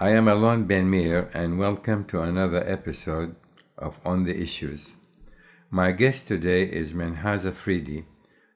[0.00, 3.34] I am Alon Ben Meir, and welcome to another episode
[3.76, 4.94] of On the Issues.
[5.72, 8.04] My guest today is Mehnaz Afridi,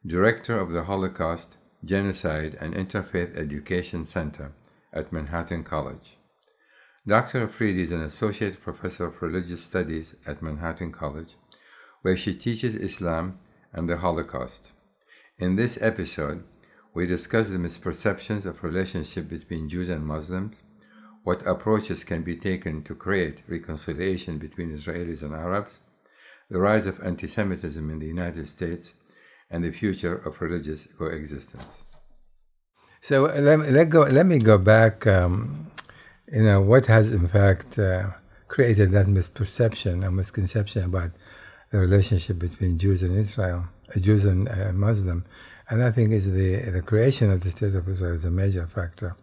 [0.06, 4.52] Director of the Holocaust, Genocide, and Interfaith Education Center
[4.92, 6.16] at Manhattan College.
[7.08, 7.42] Dr.
[7.42, 11.34] Afridi is an Associate Professor of Religious Studies at Manhattan College,
[12.02, 13.40] where she teaches Islam
[13.72, 14.70] and the Holocaust.
[15.40, 16.44] In this episode,
[16.94, 20.54] we discuss the misperceptions of relationship between Jews and Muslims,
[21.24, 25.78] what approaches can be taken to create reconciliation between Israelis and Arabs,
[26.50, 28.94] the rise of anti Semitism in the United States,
[29.50, 31.84] and the future of religious coexistence.
[33.00, 35.06] So let, let, go, let me go back.
[35.06, 35.70] Um,
[36.32, 38.10] you know, what has in fact uh,
[38.48, 41.10] created that misperception and misconception about
[41.70, 45.24] the relationship between Jews and Israel, uh, Jews and uh, Muslim?
[45.68, 48.66] And I think is the, the creation of the State of Israel is a major
[48.66, 49.16] factor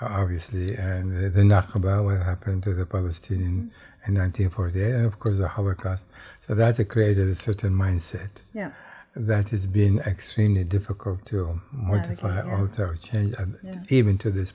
[0.00, 4.06] obviously, and the, the Nakba, what happened to the Palestinians mm-hmm.
[4.06, 6.04] in 1948, and of course the Holocaust.
[6.46, 8.30] So that created a certain mindset.
[8.54, 8.72] Yeah.
[9.16, 12.56] That has been extremely difficult to modify, yeah.
[12.56, 13.74] alter, or change, yeah.
[13.88, 14.52] even to this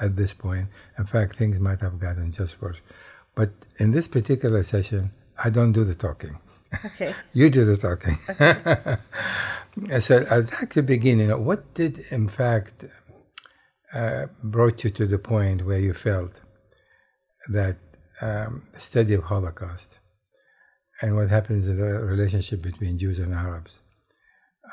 [0.00, 0.68] at this point.
[0.98, 2.80] In fact, things might have gotten just worse.
[3.34, 5.10] But in this particular session,
[5.42, 6.38] I don't do the talking.
[6.84, 7.14] Okay.
[7.34, 8.18] you do the talking.
[8.28, 10.00] Okay.
[10.00, 11.18] so I'd like to begin.
[11.20, 12.84] You know, what did, in fact,
[13.94, 16.40] uh, brought you to the point where you felt
[17.48, 17.78] that
[18.20, 19.98] um, study of Holocaust
[21.00, 23.78] and what happens in the relationship between Jews and Arabs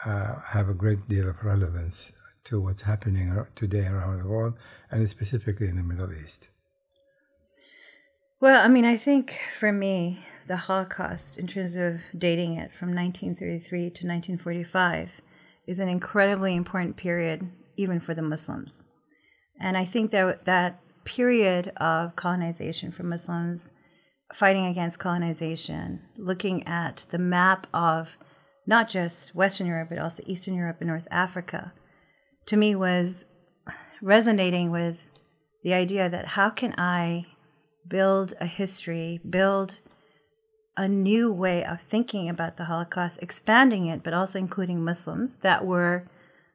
[0.06, 2.12] uh, have a great deal of relevance
[2.46, 4.54] to what's happening today around the world
[4.92, 6.50] and specifically in the Middle East?
[8.42, 12.94] Well, I mean, I think for me, the Holocaust, in terms of dating it from
[12.94, 15.10] 1933 to 1945,
[15.68, 18.86] is an incredibly important period, even for the Muslims.
[19.60, 23.72] And I think that that period of colonization for Muslims,
[24.34, 28.18] fighting against colonization, looking at the map of
[28.68, 31.74] not just Western Europe, but also Eastern Europe and North Africa,
[32.48, 33.28] to me was
[34.02, 35.10] resonating with
[35.64, 37.28] the idea that how can I
[37.88, 39.82] build a history, build
[40.78, 45.66] a new way of thinking about the Holocaust, expanding it, but also including Muslims that
[45.66, 46.08] were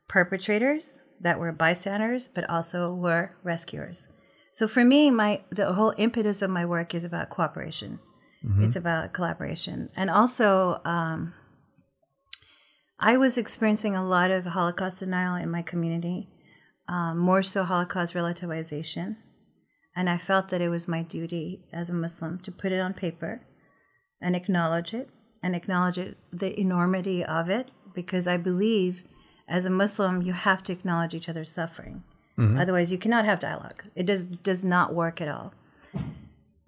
[0.08, 4.08] perpetrators, that were bystanders, but also were rescuers.
[4.53, 8.00] So for me, my the whole impetus of my work is about cooperation.
[8.44, 8.64] Mm-hmm.
[8.64, 11.34] It's about collaboration, and also um,
[12.98, 16.28] I was experiencing a lot of Holocaust denial in my community,
[16.88, 19.16] um, more so Holocaust relativization,
[19.94, 22.94] and I felt that it was my duty as a Muslim to put it on
[22.94, 23.42] paper
[24.22, 25.10] and acknowledge it
[25.42, 29.04] and acknowledge it, the enormity of it, because I believe
[29.50, 32.02] as a Muslim, you have to acknowledge each other's suffering.
[32.38, 32.58] Mm-hmm.
[32.58, 33.84] Otherwise, you cannot have dialogue.
[33.94, 35.52] It does does not work at all.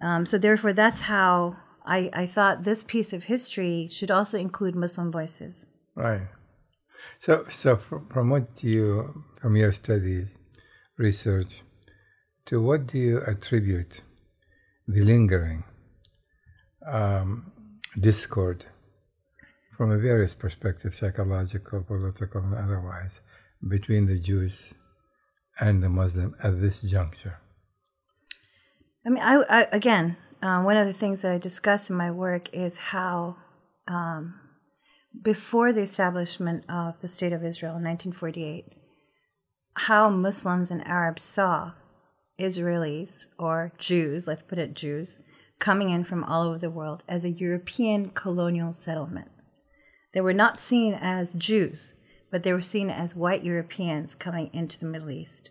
[0.01, 1.57] Um, so therefore, that's how
[1.87, 5.67] I, I thought this piece of history should also include Muslim voices.
[5.95, 6.23] Right.
[7.19, 10.29] So, so from what you from your studies,
[10.99, 11.63] research,
[12.47, 14.03] to what do you attribute
[14.87, 15.65] the lingering
[16.87, 17.53] um,
[17.99, 18.67] discord
[19.83, 23.19] from a various perspective, psychological, political, and otherwise,
[23.69, 24.75] between the Jews
[25.59, 27.41] and the Muslim at this juncture?
[29.05, 32.13] I mean, I, I again, uh, one of the things that I discuss in my
[32.13, 33.39] work is how,
[33.89, 34.39] um,
[35.21, 38.67] before the establishment of the State of Israel in 1948,
[39.75, 41.73] how Muslims and Arabs saw
[42.39, 45.19] Israelis or Jews, let's put it Jews,
[45.59, 49.32] coming in from all over the world as a European colonial settlement.
[50.13, 51.95] They were not seen as Jews,
[52.31, 55.51] but they were seen as white Europeans coming into the Middle East.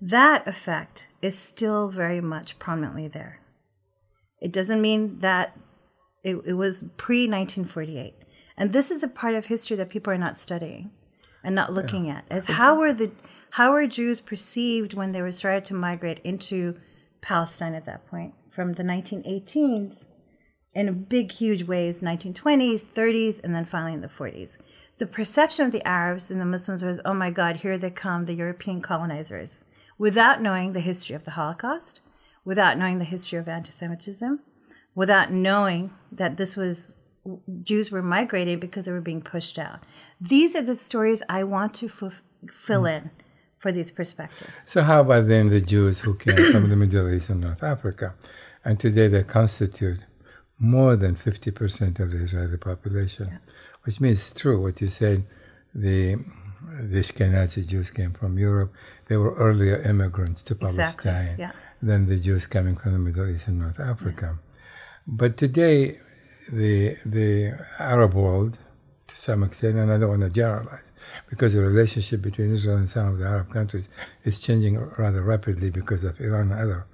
[0.00, 3.40] That effect is still very much prominently there.
[4.40, 5.56] It doesn't mean that
[6.24, 8.14] it, it was pre 1948.
[8.56, 10.90] And this is a part of history that people are not studying
[11.44, 12.18] and not looking yeah.
[12.18, 13.10] at as how were the
[13.50, 16.76] how were Jews perceived when they were started to migrate into
[17.20, 20.06] Palestine at that point from the 1918s
[20.74, 24.58] in big, huge ways, 1920s, 30s, and then finally in the 40s.
[24.98, 28.24] The perception of the Arabs and the Muslims was, oh my God, here they come,
[28.24, 29.64] the European colonizers,
[29.98, 32.00] without knowing the history of the Holocaust,
[32.44, 34.40] without knowing the history of anti Semitism,
[34.94, 36.94] without knowing that this was
[37.62, 39.80] Jews were migrating because they were being pushed out.
[40.20, 42.22] These are the stories I want to f-
[42.52, 42.98] fill mm.
[42.98, 43.10] in
[43.58, 44.58] for these perspectives.
[44.66, 48.14] So, how about then the Jews who came from the Middle East and North Africa?
[48.64, 50.00] And today they constitute
[50.62, 53.38] more than 50% of the Israeli population, yeah.
[53.82, 55.24] which means true what you said.
[55.74, 56.16] The
[56.80, 58.72] the Ashkenazi Jews came from Europe.
[59.08, 60.86] They were earlier immigrants to Palestine.
[60.86, 61.44] Exactly.
[61.44, 61.52] Yeah.
[61.82, 64.38] than the Jews coming from the Middle East and North Africa.
[65.06, 65.98] But today,
[66.60, 68.58] the the Arab world,
[69.08, 70.92] to some extent, and I don't want to generalize,
[71.28, 73.88] because the relationship between Israel and some of the Arab countries
[74.22, 76.86] is changing rather rapidly because of Iran and other.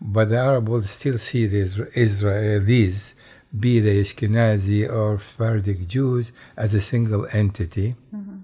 [0.00, 3.14] But the Arab world still see the Israelis,
[3.58, 7.96] be they Ashkenazi or Sephardic Jews, as a single entity.
[8.14, 8.36] Mm-hmm.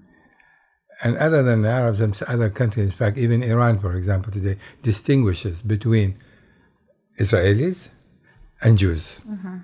[1.03, 4.57] And other than the Arabs and other countries, in fact, even Iran, for example, today
[4.81, 6.17] distinguishes between
[7.19, 7.89] Israelis
[8.61, 9.21] and Jews.
[9.29, 9.57] Mm-hmm.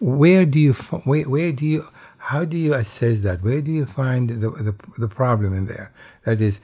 [0.00, 1.88] Where do you where, where do you
[2.18, 3.42] how do you assess that?
[3.42, 5.92] Where do you find the, the, the problem in there?
[6.24, 6.60] That is,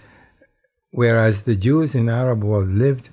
[0.90, 3.08] whereas the Jews in Arab world lived,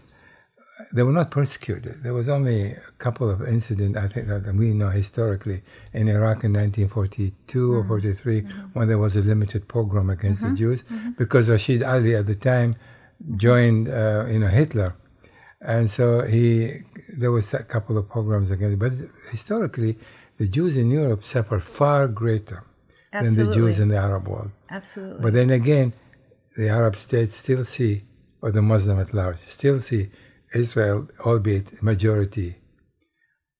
[0.94, 2.04] they were not persecuted.
[2.04, 6.44] There was only a couple of incidents, I think, that we know historically in Iraq
[6.44, 7.78] in 1942 mm-hmm.
[7.78, 8.60] or 43 mm-hmm.
[8.74, 10.52] when there was a limited pogrom against mm-hmm.
[10.52, 11.12] the Jews mm-hmm.
[11.12, 12.76] because Rashid Ali at the time
[13.36, 14.96] joined, uh, you know, Hitler.
[15.62, 18.94] And so he, there was a couple of pogroms against, but
[19.30, 19.98] historically,
[20.38, 22.64] the Jews in Europe suffer far greater
[23.14, 23.44] Absolutely.
[23.44, 24.52] than the Jews in the Arab world.
[24.70, 25.22] Absolutely.
[25.22, 25.94] But then again,
[26.58, 28.04] the Arab states still see,
[28.42, 30.10] or the Muslim at large, still see
[30.53, 32.57] Israel, albeit majority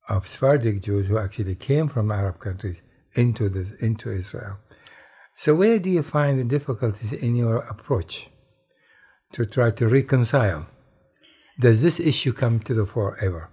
[0.09, 2.81] of Sephardic Jews who actually came from Arab countries
[3.13, 4.57] into the, into Israel.
[5.35, 8.29] So where do you find the difficulties in your approach
[9.33, 10.67] to try to reconcile?
[11.59, 13.49] Does this issue come to the fore ever?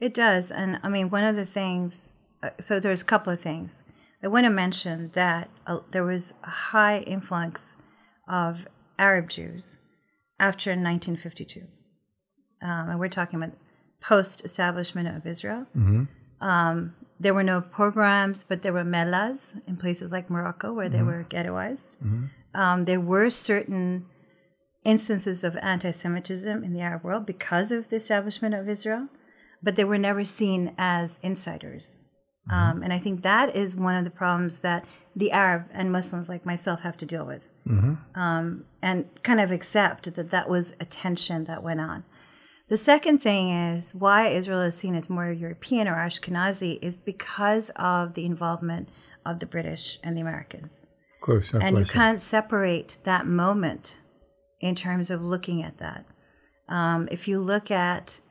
[0.00, 2.12] It does, and I mean one of the things
[2.42, 3.84] uh, so there's a couple of things.
[4.22, 7.76] I want to mention that uh, there was a high influx
[8.28, 8.66] of
[8.98, 9.78] Arab Jews
[10.38, 11.66] after 1952.
[12.62, 13.54] Um, and we're talking about
[14.00, 15.66] post establishment of Israel.
[15.76, 16.04] Mm-hmm.
[16.46, 20.96] Um, there were no pogroms, but there were mellahs in places like Morocco where mm-hmm.
[20.96, 21.96] they were ghettoized.
[22.04, 22.24] Mm-hmm.
[22.54, 24.06] Um, there were certain
[24.84, 29.08] instances of anti Semitism in the Arab world because of the establishment of Israel,
[29.62, 31.98] but they were never seen as insiders.
[32.50, 32.54] Mm-hmm.
[32.54, 34.84] Um, and I think that is one of the problems that
[35.14, 37.48] the Arab and Muslims like myself have to deal with.
[37.66, 38.20] Mm-hmm.
[38.20, 42.04] Um, and kind of accept that that was a tension that went on.
[42.72, 47.68] The second thing is why Israel is seen as more European or Ashkenazi is because
[47.76, 48.88] of the involvement
[49.26, 50.86] of the British and the Americans.
[51.16, 53.98] Of course, and you can't separate that moment
[54.62, 56.06] in terms of looking at that.
[56.70, 58.22] Um, if you look at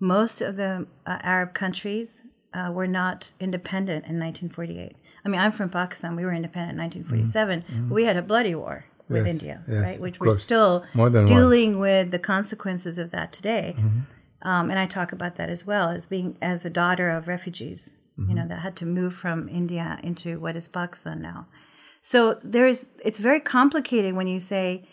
[0.00, 2.24] most of the uh, Arab countries,
[2.54, 4.96] uh, were not independent in 1948.
[5.24, 6.16] I mean, I'm from Pakistan.
[6.16, 7.62] We were independent in 1947.
[7.62, 7.94] Mm-hmm.
[7.94, 10.00] we had a bloody war with yes, India, yes, right?
[10.00, 11.80] Which we're still dealing one.
[11.80, 13.76] with the consequences of that today.
[13.78, 14.48] Mm-hmm.
[14.48, 17.94] Um, and I talk about that as well as being as a daughter of refugees,
[18.18, 18.30] mm-hmm.
[18.30, 21.46] you know, that had to move from India into what is Pakistan now.
[22.00, 24.86] So there's it's very complicated when you say,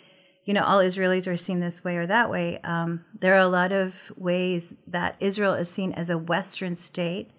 [0.45, 2.59] you know, all Israelis are seen this way or that way.
[2.63, 7.31] Um, there are a lot of ways that Israel is seen as a Western state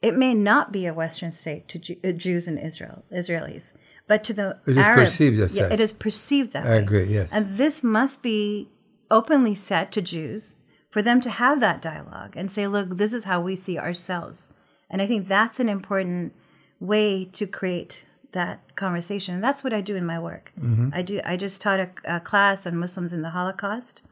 [0.00, 3.72] it may not be a Western state to Jew, uh, Jews in Israel, Israelis,
[4.08, 6.74] but to the it is Arab, perceived as yeah, It is perceived that I way.
[6.74, 7.04] I agree.
[7.04, 8.68] Yes, and this must be
[9.10, 10.56] openly said to Jews
[10.90, 14.50] for them to have that dialogue and say, "Look, this is how we see ourselves."
[14.90, 16.32] And I think that's an important
[16.80, 19.34] way to create that conversation.
[19.34, 20.52] And that's what I do in my work.
[20.58, 20.90] Mm-hmm.
[20.92, 21.20] I do.
[21.24, 24.02] I just taught a, a, class on Muslims in the Holocaust.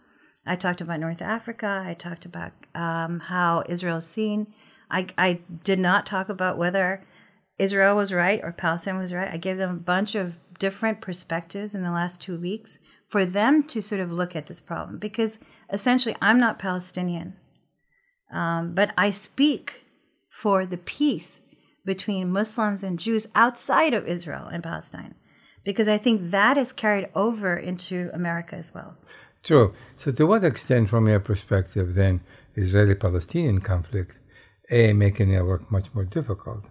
[0.45, 1.85] I talked about North Africa.
[1.87, 4.47] I talked about um, how Israel is seen
[4.91, 7.03] I, I did not talk about whether
[7.59, 9.33] Israel was right or Palestine was right.
[9.33, 13.63] I gave them a bunch of different perspectives in the last two weeks for them
[13.63, 15.39] to sort of look at this problem because
[15.73, 17.37] essentially I'm not Palestinian,
[18.33, 19.85] um, but I speak
[20.29, 21.41] for the peace
[21.85, 25.15] between Muslims and Jews outside of Israel and Palestine
[25.65, 28.97] because I think that is carried over into America as well.
[29.43, 29.75] True.
[29.97, 32.21] So, to what extent, from your perspective, then,
[32.57, 34.17] Israeli Palestinian conflict
[34.71, 36.65] a, making their work much more difficult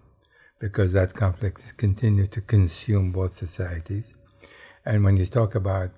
[0.58, 4.12] because that conflict has continued to consume both societies.
[4.84, 5.90] And when you talk about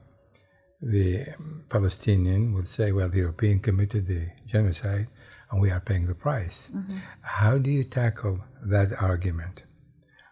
[0.81, 1.27] the
[1.69, 5.09] Palestinian will say, well, the European committed the genocide
[5.51, 6.69] and we are paying the price.
[6.75, 6.99] Mm-hmm.
[7.23, 9.63] How do you tackle that argument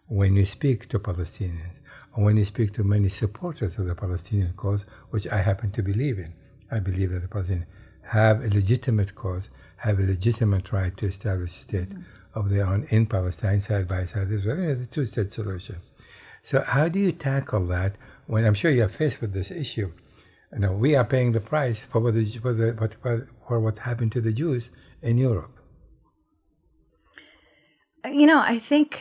[0.07, 1.81] when you speak to Palestinians
[2.15, 5.83] and when you speak to many supporters of the Palestinian cause, which I happen to
[5.83, 6.33] believe in?
[6.71, 7.67] I believe that the Palestinians
[8.03, 12.03] have a legitimate cause have a legitimate right to establish a state mm-hmm.
[12.41, 15.77] Of their own in Palestine, side by side Israel, you know, the two-state solution.
[16.43, 17.93] So how do you tackle that
[18.27, 19.91] when I'm sure you're faced with this issue?
[20.53, 22.93] You know, we are paying the price for what, the, for, the, what,
[23.47, 24.69] for what happened to the Jews
[25.01, 25.55] in Europe.
[28.05, 29.01] You know, I think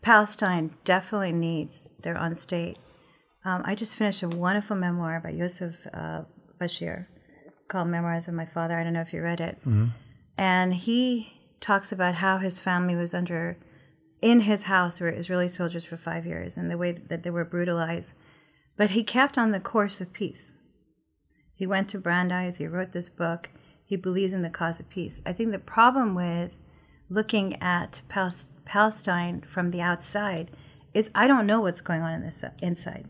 [0.00, 2.78] Palestine definitely needs their own state.
[3.44, 6.22] Um, I just finished a wonderful memoir by Yousef uh,
[6.60, 7.06] Bashir,
[7.68, 8.78] called Memoirs of My Father.
[8.78, 9.58] I don't know if you read it.
[10.38, 11.06] And he
[11.60, 13.56] talks about how his family was under,
[14.22, 17.44] in his house, were Israeli soldiers for five years and the way that they were
[17.44, 18.14] brutalized.
[18.76, 20.54] But he kept on the course of peace.
[21.54, 23.50] He went to Brandeis, he wrote this book.
[23.84, 25.22] He believes in the cause of peace.
[25.24, 26.58] I think the problem with
[27.08, 30.50] looking at Palestine from the outside
[30.92, 33.08] is I don't know what's going on in this inside.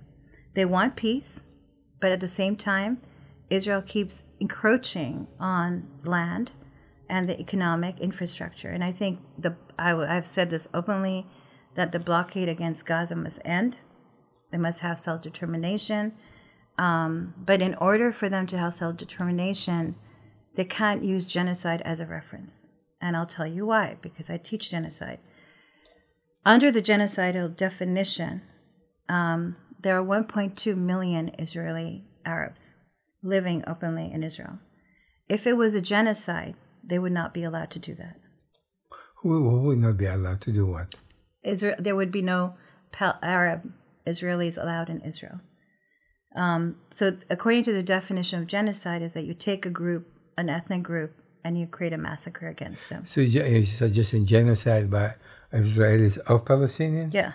[0.55, 1.43] They want peace,
[2.01, 3.01] but at the same time,
[3.49, 6.53] Israel keeps encroaching on land
[7.09, 8.69] and the economic infrastructure.
[8.69, 11.27] And I think the I, have said this openly
[11.75, 13.77] that the blockade against Gaza must end.
[14.51, 16.15] They must have self determination.
[16.79, 19.97] Um, but in order for them to have self determination,
[20.55, 22.69] they can't use genocide as a reference.
[23.01, 25.21] And I'll tell you why, because I teach genocide.
[26.45, 28.43] Under the genocidal definition,
[29.09, 32.77] um, there are 1.2 million Israeli Arabs
[33.23, 34.59] living openly in Israel.
[35.29, 38.17] If it was a genocide, they would not be allowed to do that.
[39.23, 40.95] Who, who would not be allowed to do what?
[41.43, 42.55] Israel, there would be no
[42.93, 43.73] Pal- Arab
[44.07, 45.41] Israelis allowed in Israel.
[46.35, 50.49] Um, so, according to the definition of genocide, is that you take a group, an
[50.49, 53.07] ethnic group, and you create a massacre against them.
[53.07, 55.15] So you're suggesting genocide by
[55.53, 57.15] Israelis of Palestinians?
[57.15, 57.33] Yeah.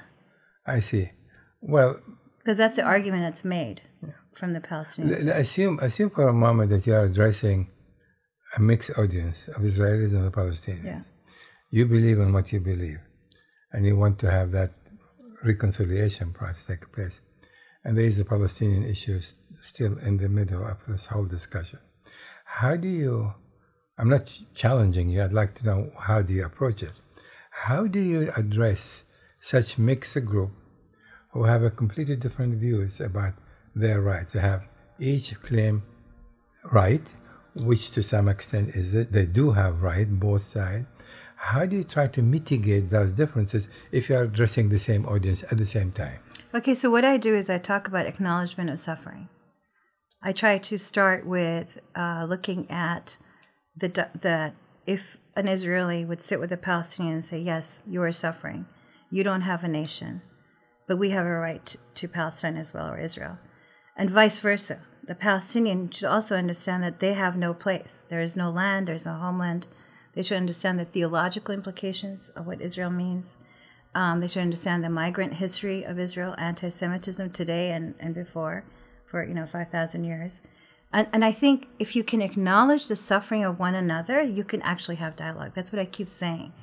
[0.67, 1.11] I see.
[1.61, 1.99] Well,
[2.37, 4.13] because that's the argument that's made yeah.
[4.33, 5.27] from the Palestinians.
[5.27, 7.69] Assume, assume for a moment that you are addressing
[8.57, 10.85] a mixed audience of Israelis and the Palestinians.
[10.85, 11.01] Yeah.
[11.69, 12.99] You believe in what you believe,
[13.71, 14.71] and you want to have that
[15.43, 17.21] reconciliation process take place.
[17.83, 19.19] And there is the Palestinian issue
[19.61, 21.79] still in the middle of this whole discussion.
[22.45, 23.33] How do you,
[23.97, 26.93] I'm not challenging you, I'd like to know how do you approach it?
[27.51, 29.03] How do you address
[29.39, 30.51] such mixed group
[31.31, 33.33] who have a completely different views about
[33.75, 34.33] their rights?
[34.33, 34.63] They have
[34.99, 35.83] each claim
[36.71, 37.01] right,
[37.55, 40.85] which to some extent is it, they do have right, both sides.
[41.35, 45.43] How do you try to mitigate those differences if you are addressing the same audience
[45.43, 46.19] at the same time?
[46.53, 49.27] Okay, so what I do is I talk about acknowledgement of suffering.
[50.21, 53.17] I try to start with uh, looking at
[53.75, 54.53] the that
[54.85, 58.67] if an Israeli would sit with a Palestinian and say, "Yes, you are suffering.
[59.09, 60.21] You don't have a nation,
[60.87, 63.39] but we have a right to Palestine as well, or Israel,"
[63.97, 64.81] and vice versa.
[65.11, 68.05] The Palestinian should also understand that they have no place.
[68.07, 68.87] There is no land.
[68.87, 69.67] There is no homeland.
[70.13, 73.37] They should understand the theological implications of what Israel means
[73.93, 78.63] um, they should understand the migrant history of Israel, anti-Semitism today and, and before,
[79.05, 80.41] for you know five thousand years.
[80.93, 84.61] And, and I think if you can acknowledge the suffering of one another, you can
[84.61, 85.51] actually have dialogue.
[85.55, 86.53] That's what I keep saying.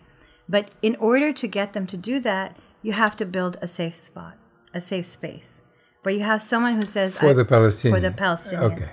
[0.48, 3.96] But in order to get them to do that, you have to build a safe
[3.96, 4.38] spot,
[4.72, 5.60] a safe space,
[6.02, 8.00] where you have someone who says for the Palestinian.
[8.00, 8.72] For the Palestinian.
[8.72, 8.90] Okay.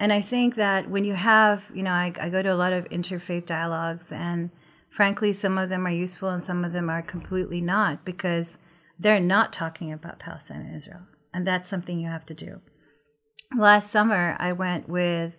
[0.00, 2.72] And I think that when you have, you know, I, I go to a lot
[2.72, 4.50] of interfaith dialogues and
[4.90, 8.58] frankly, some of them are useful and some of them are completely not because
[8.98, 11.02] they're not talking about Palestine and Israel.
[11.32, 12.60] And that's something you have to do.
[13.56, 15.34] Last summer, I went with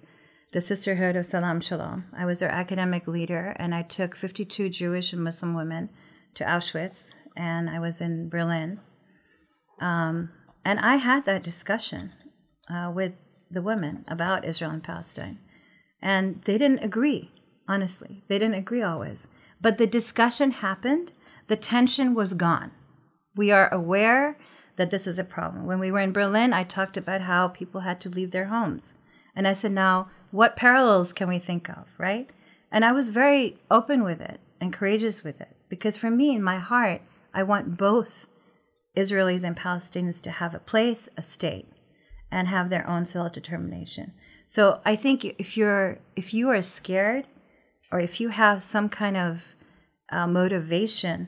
[0.53, 2.05] the Sisterhood of Salaam Shalom.
[2.15, 5.89] I was their academic leader, and I took 52 Jewish and Muslim women
[6.35, 8.79] to Auschwitz, and I was in Berlin.
[9.81, 10.29] Um,
[10.65, 12.13] and I had that discussion
[12.69, 13.13] uh, with
[13.51, 15.39] the women about Israel and Palestine.
[16.01, 17.31] And they didn't agree,
[17.67, 18.23] honestly.
[18.27, 19.27] They didn't agree always.
[19.61, 21.11] But the discussion happened,
[21.47, 22.71] the tension was gone.
[23.35, 24.37] We are aware
[24.75, 25.65] that this is a problem.
[25.65, 28.95] When we were in Berlin, I talked about how people had to leave their homes.
[29.35, 32.29] And I said, now, what parallels can we think of, right?
[32.71, 36.43] And I was very open with it and courageous with it because for me, in
[36.43, 37.01] my heart,
[37.33, 38.27] I want both
[38.95, 41.67] Israelis and Palestinians to have a place, a state,
[42.31, 44.13] and have their own self determination.
[44.47, 47.25] So I think if you're if you are scared
[47.91, 49.41] or if you have some kind of
[50.09, 51.27] uh, motivation,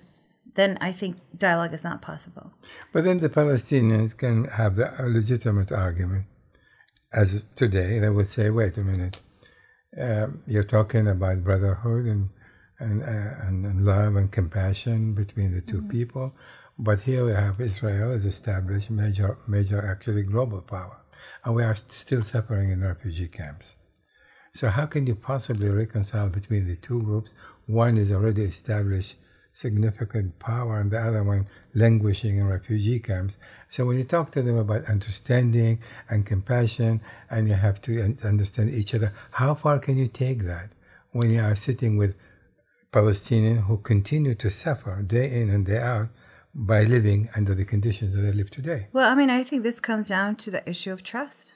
[0.56, 2.54] then I think dialogue is not possible.
[2.94, 6.26] But then the Palestinians can have the legitimate argument.
[7.14, 9.20] As today, they would say, wait a minute,
[10.00, 12.30] um, you're talking about brotherhood and,
[12.80, 15.90] and, uh, and, and, love and compassion between the 2 mm-hmm.
[15.90, 16.34] people.
[16.78, 20.98] But here we have Israel as established major, major actually global power.
[21.46, 23.78] And we are still suffering in refugee camps.
[24.54, 27.32] So how can you possibly reconcile between the two groups?
[27.66, 29.16] One is already established
[29.54, 33.38] significant power and the other one languishing in refugee camps.
[33.70, 35.80] So when you talk to them about understanding
[36.10, 40.72] and compassion and you have to understand each other, how far can you take that
[41.12, 42.16] when you are sitting with
[42.92, 46.10] Palestinians who continue to suffer day in and day out
[46.56, 48.88] by living under the conditions that they live today?
[48.94, 51.52] Well, I mean, I think this comes down to the issue of trust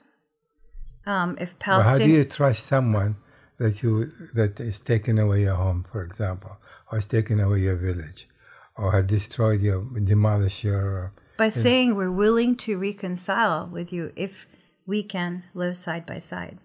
[1.06, 3.16] Um, if But how do you trust someone
[3.58, 6.58] that you that is taking away your home, for example,
[6.90, 8.28] or has taken away your village,
[8.76, 11.12] or has destroyed your, demolished your?
[11.38, 14.46] by saying we're willing to reconcile with you if
[14.86, 16.58] we can live side by side.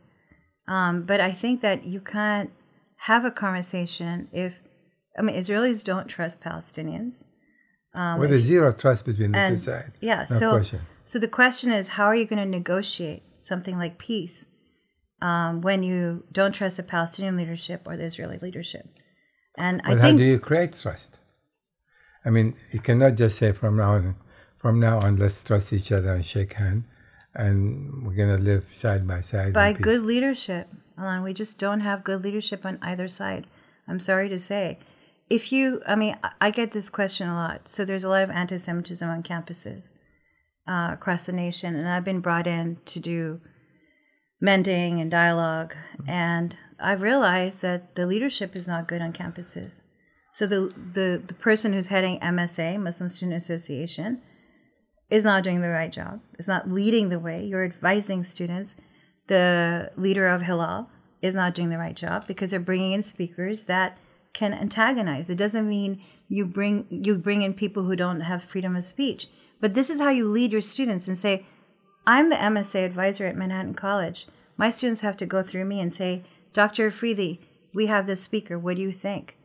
[0.68, 2.52] Um, but I think that you can't
[2.98, 4.60] have a conversation if,
[5.18, 7.24] I mean, Israelis don't trust Palestinians.
[7.96, 9.92] Um, well, there's zero trust between the two sides.
[10.02, 10.82] yeah, no so question.
[11.06, 14.48] so the question is, how are you going to negotiate something like peace
[15.22, 18.86] um, when you don't trust the Palestinian leadership or the Israeli leadership?
[19.58, 21.18] And I But how do you create trust?
[22.26, 24.16] I mean, you cannot just say from now on,
[24.58, 26.84] from now on, let's trust each other and shake hands,
[27.34, 29.54] and we're gonna live side by side.
[29.54, 33.48] by good leadership, Alan, we just don't have good leadership on either side.
[33.88, 34.80] I'm sorry to say.
[35.30, 37.68] If you, I mean, I- get this question a lot.
[37.68, 39.94] So there's a lot of anti Semitism on campuses
[40.68, 43.42] uh, across the nation, and I've been brought in to do
[44.40, 45.74] mending and dialogue.
[46.08, 49.82] And I've realized that the leadership is not good on campuses.
[50.34, 54.22] So the, the, the person who's heading MSA, Muslim Student Association,
[55.10, 56.20] is not doing the right job.
[56.38, 57.44] Is not leading the way.
[57.44, 58.76] You're advising students.
[59.28, 60.90] The leader of Hillel
[61.22, 63.98] is not doing the right job because they're bringing in speakers that
[64.36, 65.30] can antagonize.
[65.32, 69.28] It doesn't mean you bring you bring in people who don't have freedom of speech.
[69.60, 71.46] But this is how you lead your students and say,
[72.06, 74.28] I'm the MSA advisor at Manhattan College.
[74.58, 76.24] My students have to go through me and say,
[76.54, 76.88] Dr.
[76.88, 77.40] Afridi,
[77.74, 78.60] we have this speaker.
[78.60, 79.38] What do you think?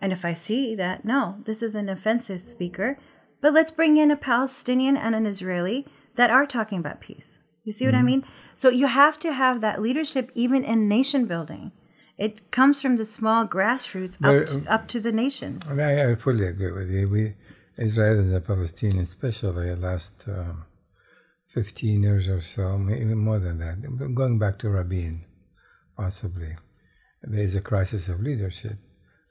[0.00, 2.98] And if I see that, no, this is an offensive speaker,
[3.40, 7.40] but let's bring in a Palestinian and an Israeli that are talking about peace.
[7.64, 8.06] You see what I mm-hmm.
[8.06, 8.24] mean?
[8.56, 11.72] So you have to have that leadership even in nation building.
[12.18, 15.66] It comes from the small grassroots Well, up to, up to the nations.
[15.70, 17.08] And I, I fully agree with you.
[17.08, 17.34] We,
[17.76, 20.64] Israel and the Palestinians, especially the last um,
[21.52, 25.24] 15 years or so, may- even more than that, going back to Rabin,
[25.96, 26.56] possibly,
[27.22, 28.78] there is a crisis of leadership.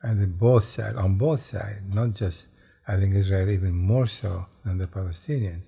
[0.04, 2.48] And the both sides, on both sides, not just,
[2.88, 5.66] I think Israel even more so than the Palestinians,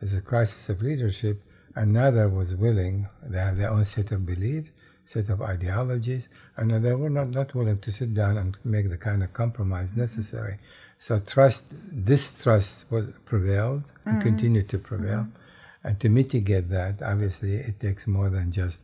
[0.00, 1.42] there's a crisis of leadership,
[1.76, 4.70] and neither was willing, they have their own set of beliefs,
[5.06, 8.96] set of ideologies, and they were not, not willing to sit down and make the
[8.96, 10.00] kind of compromise mm-hmm.
[10.00, 10.58] necessary.
[10.98, 11.64] So trust,
[12.04, 14.28] distrust was prevailed and mm-hmm.
[14.28, 15.20] continued to prevail.
[15.20, 15.86] Mm-hmm.
[15.86, 18.80] And to mitigate that, obviously, it takes more than just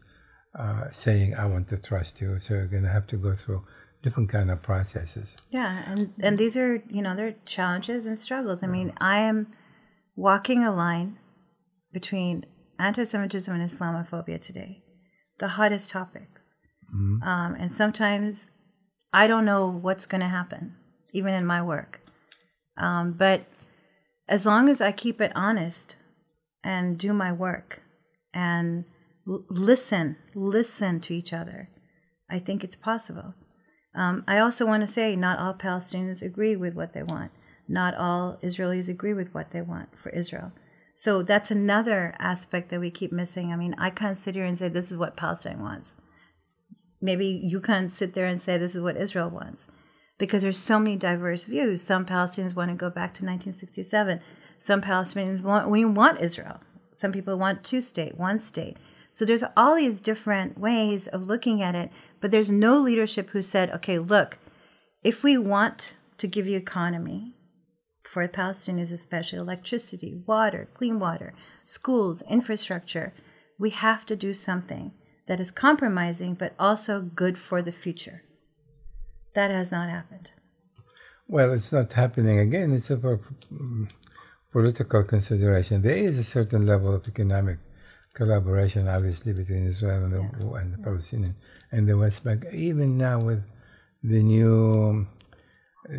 [0.55, 2.39] uh, saying, I want to trust you.
[2.39, 3.65] So you're going to have to go through
[4.03, 5.37] different kind of processes.
[5.51, 8.63] Yeah, and and these are you know they're challenges and struggles.
[8.63, 9.53] I mean, I am
[10.17, 11.19] walking a line
[11.93, 12.47] between
[12.79, 14.83] anti-Semitism and Islamophobia today,
[15.41, 16.55] the hottest topics,
[17.23, 18.53] um, and sometimes
[19.13, 20.77] I don't know what's going to happen,
[21.13, 22.01] even in my work.
[22.77, 23.47] Um, but
[24.29, 25.97] as long as I keep it honest
[26.63, 27.83] and do my work
[28.33, 28.85] and
[29.29, 31.69] l- listen, listen to each other,
[32.31, 33.35] I think it's possible.
[33.95, 37.33] Um, I also want to say not all Palestinians agree with what they want.
[37.69, 40.53] Not all Israelis agree with what they want for Israel.
[41.01, 43.55] So that's another aspect that we keep missing.
[43.55, 45.97] I mean, I can't sit here and say this is what Palestine wants.
[47.01, 49.69] Maybe you can't sit there and say this is what Israel wants
[50.19, 51.83] because there's so many diverse views.
[51.83, 54.21] Some Palestinians want to go back to 1967.
[54.59, 56.61] Some Palestinians want we want Israel.
[56.95, 58.77] Some people want two state, one state.
[59.11, 63.41] So there's all these different ways of looking at it, but there's no leadership who
[63.41, 64.39] said, "Okay, look,
[65.03, 67.33] if we want to give you economy
[68.13, 71.33] for Palestinians especially electricity, water, clean water,
[71.65, 73.13] schools, infrastructure,
[73.59, 74.93] we have to do something
[75.29, 78.23] that is compromising but also good for the future."
[79.35, 80.29] That has not happened.
[81.29, 82.73] Well, it's not happening again.
[82.73, 83.89] It's a mm,
[84.51, 85.83] political consideration.
[85.83, 87.59] There is a certain level of economic
[88.15, 91.35] collaboration, obviously, between Israel and the, and the Palestinians
[91.71, 92.45] and the West Bank.
[92.53, 93.45] Even now, with
[94.03, 95.07] the new,
[95.89, 95.99] uh,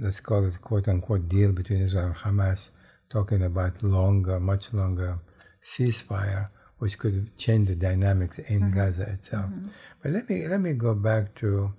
[0.00, 2.70] let's call it quote unquote deal between Israel and Hamas,
[3.10, 5.18] talking about longer, much longer
[5.62, 8.76] ceasefire, which could change the dynamics in mm-hmm.
[8.76, 9.46] Gaza itself.
[9.46, 9.70] Mm-hmm.
[10.02, 11.72] But let me let me go back to,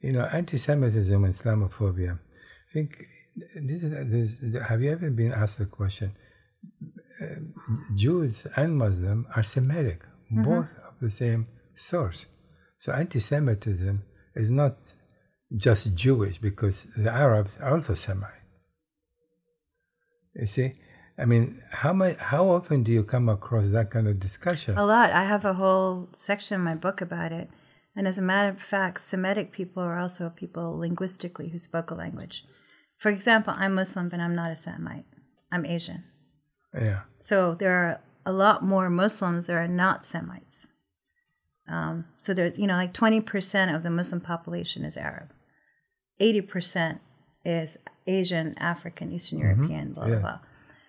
[0.00, 2.18] you know, anti-Semitism and Islamophobia.
[2.68, 3.06] I think
[3.54, 6.12] this is this, have you ever been asked the question?
[7.22, 7.26] Uh,
[7.94, 10.42] Jews and Muslim are Semitic, mm-hmm.
[10.42, 12.26] both of the same source.
[12.78, 14.02] So anti-Semitism
[14.34, 14.78] is not
[15.56, 18.32] just Jewish because the Arabs are also Semite.
[20.34, 20.74] You see,
[21.18, 24.78] I mean, how much, how often do you come across that kind of discussion?
[24.78, 25.10] A lot.
[25.10, 27.50] I have a whole section in my book about it.
[27.96, 31.94] And as a matter of fact, Semitic people are also people linguistically who spoke a
[31.94, 32.44] language.
[32.98, 35.06] For example, I'm Muslim, but I'm not a Semite.
[35.50, 36.04] I'm Asian.
[36.74, 37.00] Yeah.
[37.18, 40.68] So there are a lot more Muslims that are not Semites
[41.66, 45.30] Um, so there's, you know, like 20% of the Muslim population is Arab.
[46.20, 46.98] 80%
[47.44, 50.20] is Asian, African, Eastern European, blah, blah, Yeah.
[50.20, 50.38] blah.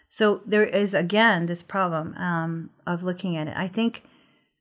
[0.09, 3.55] So there is, again, this problem um, of looking at it.
[3.55, 4.03] I think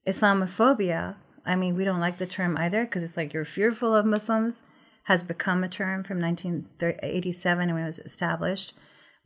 [0.07, 4.07] Islamophobia, I mean, we don't like the term either because it's like you're fearful of
[4.07, 4.63] Muslims,
[5.05, 8.75] has become a term from 1987 when it was established.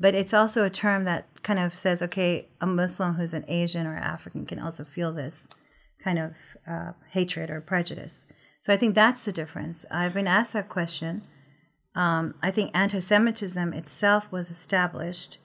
[0.01, 3.87] But it's also a term that kind of says, okay, a Muslim who's an Asian
[3.87, 5.49] or African can also feel this
[6.03, 6.33] kind of
[6.67, 8.27] uh, hatred or prejudice.
[8.61, 9.85] So I think that's the difference.
[9.91, 11.23] I've been asked that question.
[11.95, 15.39] Um, I think anti Semitism itself was established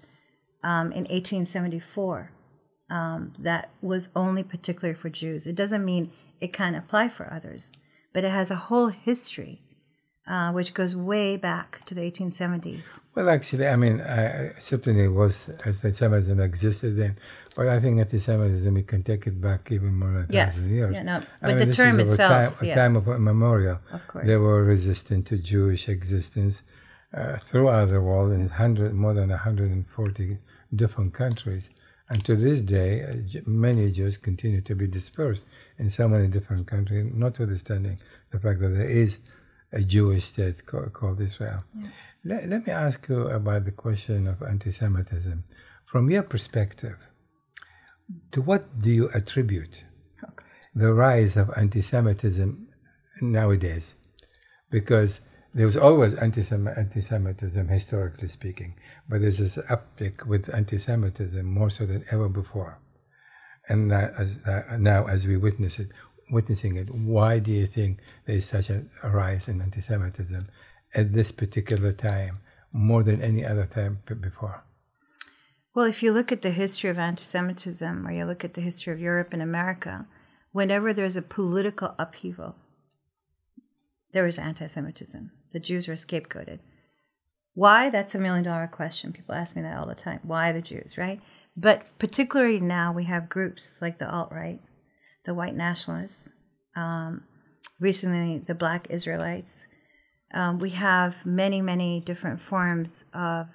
[0.63, 2.31] um, in 1874.
[2.89, 5.45] Um, that was only particular for Jews.
[5.45, 7.71] It doesn't mean it can't apply for others,
[8.13, 9.61] but it has a whole history
[10.29, 12.99] uh, which goes way back to the 1870s.
[13.15, 17.17] Well, actually, I mean, I, certainly was as anti-Semitism existed then,
[17.59, 20.55] but I think anti-Semitism we can take it back even more than Yes.
[20.55, 20.93] thousand years.
[20.93, 22.71] Yeah, no, I but mean, the term itself, a time, yeah.
[22.71, 23.79] a time of memorial.
[23.91, 24.25] Of course.
[24.29, 26.55] they were resistant to Jewish existence
[27.13, 30.37] uh, throughout the world in hundred, more than 140
[30.73, 31.69] different countries.
[32.09, 35.43] And to this day, uh, many Jews continue to be dispersed
[35.81, 37.97] in so many different countries, notwithstanding
[38.31, 39.19] the fact that there is
[39.73, 41.61] a Jewish state ca- called Israel.
[42.23, 45.43] Let, let me ask you about the question of anti Semitism.
[45.91, 46.97] From your perspective,
[48.31, 49.83] to what do you attribute
[50.73, 52.67] the rise of anti Semitism
[53.21, 53.93] nowadays?
[54.69, 55.21] Because
[55.53, 58.75] there was always anti Semitism, historically speaking,
[59.07, 62.79] but there's this uptick with anti Semitism more so than ever before.
[63.67, 65.91] And that as, uh, now, as we witness it,
[66.31, 70.47] witnessing it, why do you think there is such a, a rise in anti Semitism
[70.95, 72.39] at this particular time
[72.71, 74.63] more than any other time before?
[75.75, 78.61] Well, if you look at the history of anti Semitism or you look at the
[78.61, 80.07] history of Europe and America,
[80.51, 82.55] whenever there's a political upheaval,
[84.11, 85.31] there is anti Semitism.
[85.51, 86.59] The Jews are scapegoated.
[87.53, 87.89] Why?
[87.89, 89.13] That's a million dollar question.
[89.13, 90.19] People ask me that all the time.
[90.23, 91.21] Why the Jews, right?
[91.55, 94.61] But particularly now, we have groups like the alt right,
[95.25, 96.31] the white nationalists,
[96.75, 97.23] um,
[97.79, 99.67] recently the black Israelites.
[100.33, 103.47] Um, we have many, many different forms of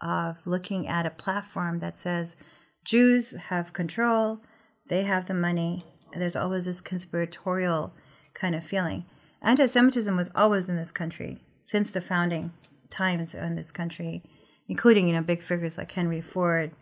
[0.00, 2.36] of looking at a platform that says
[2.84, 4.40] Jews have control,
[4.88, 5.84] they have the money.
[6.12, 7.92] There's always this conspiratorial
[8.34, 9.04] kind of feeling.
[9.42, 12.52] Anti Semitism was always in this country since the founding
[12.90, 14.22] times in this country,
[14.68, 16.72] including, you know, big figures like Henry Ford,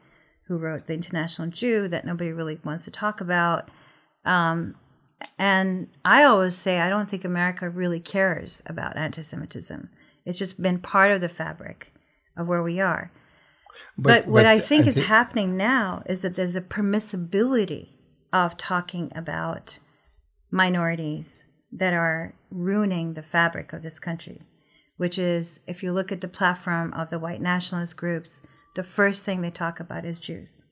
[0.47, 3.71] who wrote The International Jew that nobody really wants to talk about.
[4.25, 4.75] Um,
[5.39, 9.91] and I always say I don't think America really cares about anti Semitism.
[10.25, 11.93] It's just been part of the fabric
[12.39, 13.11] of where we are.
[13.99, 17.89] But, what I think is anti- happening now is that there's a permissibility
[18.33, 19.79] of talking about
[20.51, 24.41] minorities that are ruining the fabric of this country,
[24.97, 28.43] which is if you look at the platform of the white nationalist groups,
[28.75, 30.63] the first thing they talk about is Jews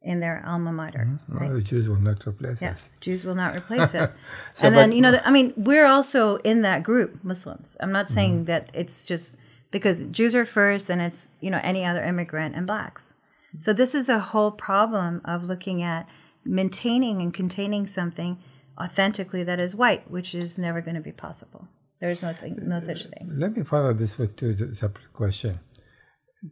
[0.00, 1.18] in their alma mater.
[1.28, 1.48] right?
[1.48, 2.90] Well, the Jews will not replace Yeah, us.
[3.00, 4.10] Jews will not replace it.
[4.54, 7.76] So, and then, but- you know, the- I mean, we're also in that group, Muslims.
[7.80, 8.44] I'm not saying Mm-hmm.
[8.44, 9.36] that it's just
[9.74, 13.12] because Jews are first and it's, you know, any other immigrant and blacks.
[13.58, 16.08] So this is a whole problem of looking at
[16.44, 18.38] maintaining and containing something
[18.80, 21.66] authentically that is white, which is never going to be possible.
[21.98, 23.28] There is no, thing, no such thing.
[23.32, 25.58] Let me follow this with two separate questions.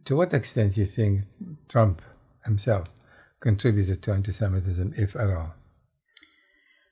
[0.03, 1.21] To what extent do you think
[1.69, 2.01] Trump
[2.43, 2.89] himself
[3.39, 5.53] contributed to anti-Semitism, if at all?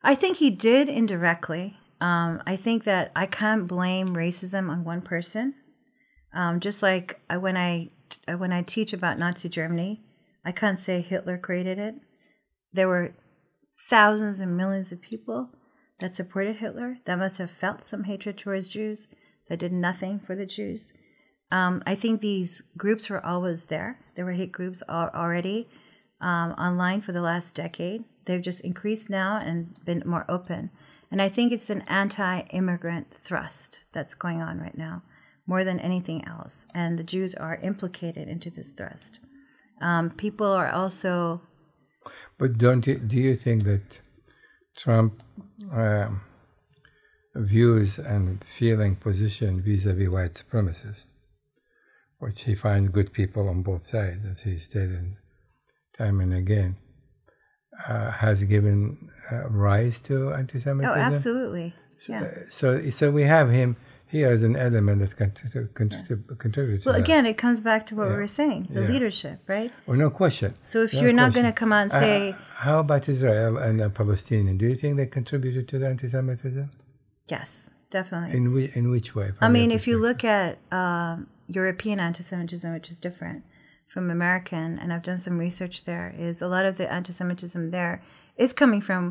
[0.01, 1.75] I think he did indirectly.
[1.99, 5.55] Um, I think that I can't blame racism on one person.
[6.33, 7.89] Um, just like I, when I
[8.27, 10.01] uh, when I teach about Nazi Germany,
[10.45, 11.95] I can't say Hitler created it.
[12.73, 13.13] There were
[13.77, 15.49] thousands and millions of people
[15.99, 19.07] that supported Hitler that must have felt some hatred towards Jews
[19.49, 20.93] that did nothing for the Jews.
[21.51, 23.99] Um, I think these groups were always there.
[24.15, 25.67] There were hate groups al- already
[26.21, 28.05] um, online for the last decade.
[28.25, 30.71] They've just increased now and been more open.
[31.11, 35.03] And I think it's an anti immigrant thrust that's going on right now
[35.47, 36.67] more than anything else.
[36.73, 39.19] And the Jews are implicated into this thrust.
[39.81, 41.41] Um, people are also,
[42.37, 43.99] But don't you, do you think that
[44.77, 45.21] Trump
[45.71, 46.21] um,
[47.35, 51.05] views and feeling position vis-a-vis white supremacists,
[52.19, 55.15] which he finds good people on both sides, as he stated
[55.97, 56.77] time and again,
[57.87, 60.91] uh, has given uh, rise to anti-Semitism?
[60.91, 61.73] Oh, absolutely.
[62.07, 62.27] Yeah.
[62.49, 63.75] So, so we have him
[64.11, 65.31] here is an element that can
[65.73, 68.13] contribute, contribute well again it comes back to what Yeah.
[68.13, 68.87] we were saying the Yeah.
[68.93, 69.71] leadership right.
[69.85, 70.49] Well, no question.
[70.71, 73.53] so if No you're not going to come out and Uh, say how about Israel
[73.65, 74.55] and uh, Palestinian?
[74.61, 76.65] Do you think they contributed to the anti-Semitism?
[77.35, 77.49] yes
[77.97, 79.27] definitely In which, in which way?
[79.47, 80.49] I mean, if you look at
[80.81, 81.27] um,
[81.59, 83.39] European anti-Semitism, which is different
[83.93, 87.95] from American, and I've done some research there, is a lot of the anti-Semitism there
[88.43, 89.03] is coming from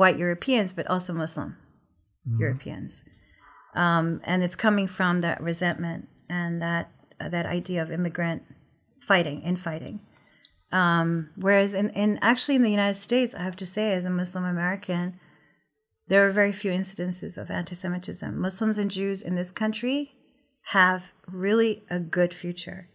[0.00, 1.50] white Europeans, but also Muslim
[2.44, 2.92] Europeans,
[3.74, 8.42] um, and it's coming from that resentment and that uh, that idea of immigrant
[9.00, 10.00] fighting, infighting.
[10.72, 14.10] Um, whereas in, in actually in the United States, I have to say, as a
[14.10, 15.18] Muslim American,
[16.08, 18.40] there are very few incidences of anti Semitism.
[18.40, 20.12] Muslims and Jews in this country
[20.66, 22.88] have really a good future.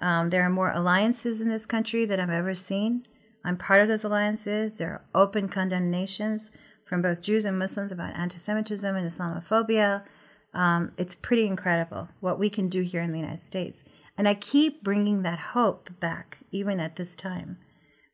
[0.00, 3.06] Um, there are more alliances in this country than I've ever seen.
[3.44, 4.74] I'm part of those alliances.
[4.74, 6.50] There are open condemnations
[6.86, 10.04] from both Jews and Muslims about anti Semitism and Islamophobia.
[10.54, 13.84] Um, it's pretty incredible what we can do here in the United States.
[14.16, 17.58] And I keep bringing that hope back, even at this time,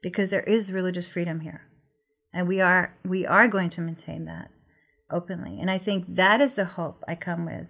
[0.03, 1.71] because there is religious freedom here
[2.33, 4.51] and we are we are going to maintain that
[5.11, 7.67] openly and i think that is the hope i come with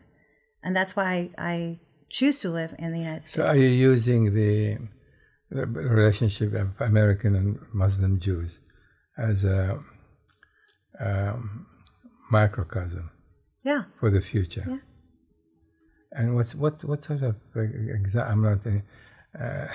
[0.63, 1.79] and that's why i,
[2.09, 3.37] choose to live in the united States.
[3.37, 4.79] So are you using the,
[5.49, 8.59] the relationship of American and Muslim Jews
[9.17, 9.79] as a
[10.99, 11.69] um,
[12.29, 13.13] microcosm
[13.63, 14.65] yeah for the future?
[14.67, 14.79] Yeah.
[16.13, 18.61] And what's what what sort of I'm not
[19.39, 19.67] uh,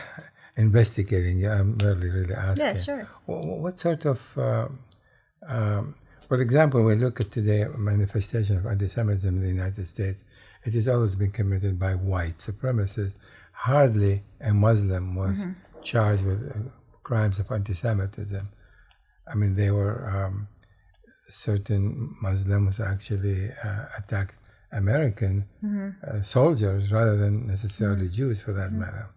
[0.57, 1.45] investigating.
[1.47, 2.65] I'm really really asking.
[2.65, 4.67] yeah sure What, what sort of, uh,
[5.47, 5.95] um,
[6.27, 10.23] for example, when we look at today manifestation of anti-Semitism in the United States,
[10.63, 13.15] it has always been committed by white supremacists.
[13.51, 15.45] Hardly a Muslim was
[15.83, 16.69] charged with uh,
[17.03, 18.49] crimes of anti-Semitism.
[19.27, 20.47] I mean, they were um,
[21.29, 24.35] certain Muslims actually uh, attacked
[24.71, 25.89] American mm-hmm.
[26.05, 28.15] uh, soldiers rather than necessarily mm-hmm.
[28.15, 28.81] Jews, for that mm-hmm.
[28.81, 29.09] matter.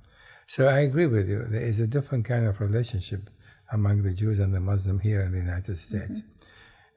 [0.46, 1.44] So I agree with you.
[1.48, 3.28] There is a different kind of relationship
[3.72, 6.22] among the Jews and the Muslim here in the United States.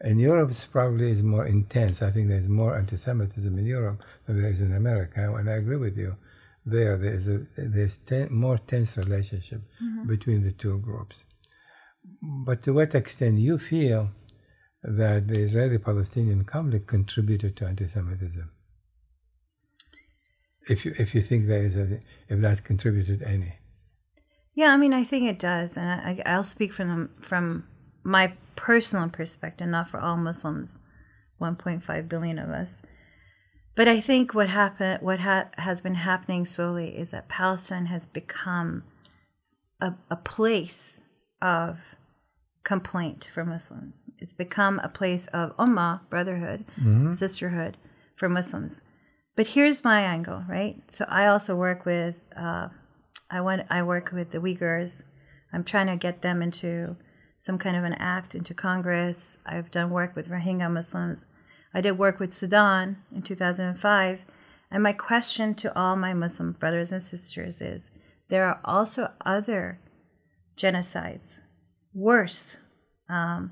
[0.03, 2.01] In Europe, it's probably is more intense.
[2.01, 5.75] I think there's more anti-Semitism in Europe than there is in America, and I agree
[5.75, 6.15] with you.
[6.65, 9.61] There, there is a there's ten, more tense relationship
[10.07, 11.25] between the two groups.
[12.21, 14.09] But to what extent you feel
[14.83, 18.49] that the Israeli-Palestinian conflict contributed to anti-Semitism?
[20.69, 23.53] If you if you think there is a if that contributed any.
[24.53, 27.65] yeah i mean i think it does and I, i'll speak from from
[28.03, 30.79] my personal perspective not for all muslims
[31.39, 32.81] 1.5 billion of us
[33.75, 38.05] but i think what happened what ha- has been happening slowly is that palestine has
[38.05, 38.83] become
[39.79, 41.01] a, a place
[41.41, 41.79] of
[42.63, 44.09] complaint for Muslims.
[44.19, 46.65] It's become a place of ummah, brotherhood,
[47.15, 47.77] sisterhood
[48.15, 48.83] for Muslims.
[49.35, 50.81] But here's my angle, right?
[50.89, 52.67] So I also work with, uh,
[53.29, 55.03] I want, I work with the Uyghurs.
[55.53, 56.97] I'm trying to get them into
[57.39, 59.39] some kind of an act into Congress.
[59.45, 61.27] I've done work with Rohingya Muslims.
[61.73, 64.25] I did work with Sudan in 2005.
[64.69, 67.91] And my question to all my Muslim brothers and sisters is
[68.29, 69.79] there are also other
[70.55, 71.41] genocides,
[71.93, 72.57] worse.
[73.09, 73.51] Um,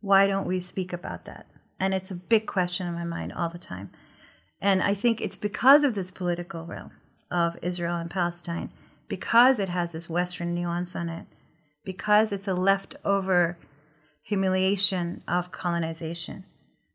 [0.00, 1.46] why don't we speak about that?
[1.78, 3.90] And it's a big question in my mind all the time.
[4.60, 6.92] And I think it's because of this political realm
[7.30, 8.70] of Israel and Palestine,
[9.08, 11.26] because it has this Western nuance on it,
[11.84, 13.58] because it's a leftover
[14.22, 16.44] humiliation of colonization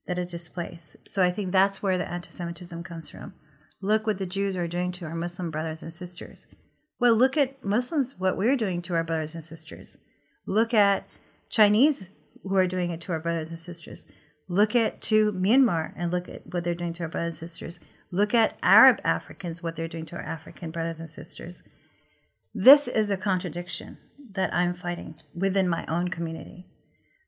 [0.08, 0.96] that is displaced.
[1.10, 3.34] So I think that's where the anti Semitism comes from.
[3.82, 6.48] Look what the Jews are doing to our Muslim brothers and sisters.
[7.00, 10.00] Well, look at Muslims, what we're doing to our brothers and sisters.
[10.48, 11.08] Look at
[11.50, 12.10] Chinese
[12.44, 14.06] who are doing it to our brothers and sisters.
[14.48, 17.80] Look at to Myanmar and look at what they're doing to our brothers and sisters.
[18.12, 21.64] Look at Arab Africans, what they're doing to our African brothers and sisters.
[22.54, 23.98] This is a contradiction
[24.32, 26.66] that I'm fighting within my own community.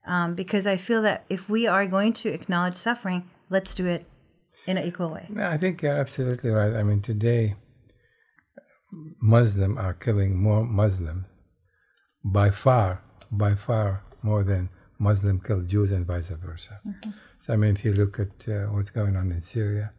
[0.07, 4.05] Um, because I feel that if we are going to acknowledge suffering, let's do it
[4.65, 5.27] in an equal way.
[5.29, 6.73] No, I think you're absolutely right.
[6.73, 7.55] I mean, today,
[9.21, 11.25] Muslims are killing more Muslims
[12.23, 16.81] by far, by far more than Muslim kill Jews and vice versa.
[17.41, 19.91] So, I mean, if you look at uh, what's going on in Syria,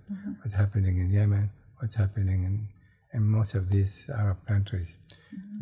[0.43, 2.69] what's happening in Yemen, what's happening in,
[3.15, 4.95] in most of these Arab countries,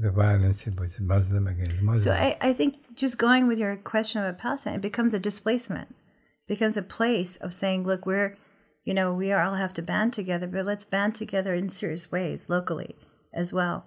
[0.00, 1.98] the violence was Muslim against Muslim.
[1.98, 5.90] So I, I think just going with your question about Palestine, it becomes a displacement,
[5.90, 8.37] it becomes a place of saying, look, we're,
[8.85, 12.48] you know, we all have to band together, but let's band together in serious ways
[12.48, 12.96] locally
[13.33, 13.87] as well.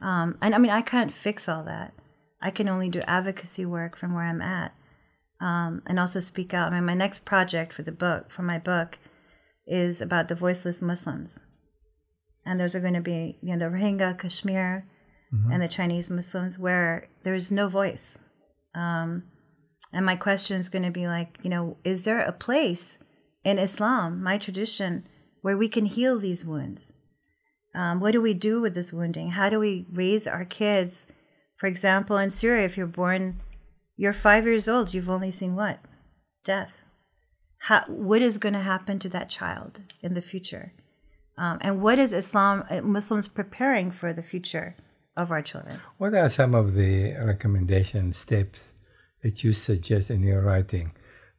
[0.00, 1.92] Um, and I mean, I can't fix all that.
[2.40, 4.74] I can only do advocacy work from where I'm at,
[5.40, 6.72] um, and also speak out.
[6.72, 8.98] I mean, my next project for the book, for my book,
[9.66, 11.40] is about the voiceless Muslims.
[12.44, 14.86] And those are going to be, you know, the Rohingya, Kashmir,
[15.52, 18.18] and the Chinese Muslims, where there's no voice.
[18.74, 19.24] Um,
[19.92, 22.98] and my question is going to be like, you know, is there a place
[23.44, 25.06] in Islam, my tradition,
[25.42, 26.92] where we can heal these wounds?
[27.74, 29.30] Um, what do we do with this wounding?
[29.30, 31.06] How do we raise our kids?
[31.56, 33.40] For example, in Syria, if you're born,
[33.96, 35.78] you're five years old, you've only seen what?
[36.44, 36.72] Death.
[37.58, 40.72] How, what is going to happen to that child in the future?
[41.38, 44.76] Um, and what is Islam, uh, Muslims preparing for the future
[45.16, 45.80] of our children?
[45.98, 48.72] What are some of the recommendation steps
[49.22, 50.92] that you suggest in your writing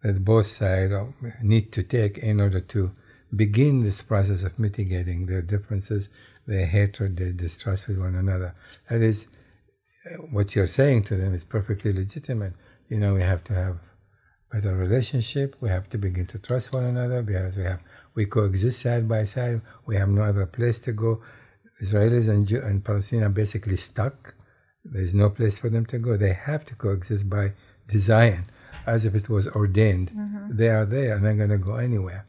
[0.04, 0.94] that both sides
[1.42, 2.92] need to take in order to
[3.36, 6.10] begin this process of mitigating their differences,
[6.46, 8.56] their hatred, their distrust with one another?
[8.90, 9.28] That is,
[10.32, 12.54] what you're saying to them is perfectly legitimate.
[12.90, 13.78] You know, we have to have
[14.52, 15.56] better relationship.
[15.60, 17.82] We have to begin to trust one another because we have
[18.16, 19.62] we coexist side by side.
[19.86, 21.22] We have no other place to go.
[21.82, 24.34] Israelis and Jew and Palestinians are basically stuck.
[24.84, 26.18] There's no place for them to go.
[26.18, 27.54] They have to coexist by
[27.88, 28.46] design,
[28.86, 30.12] as if it was ordained.
[30.12, 30.58] Mm-hmm.
[30.58, 32.26] They are there and they're going to go anywhere.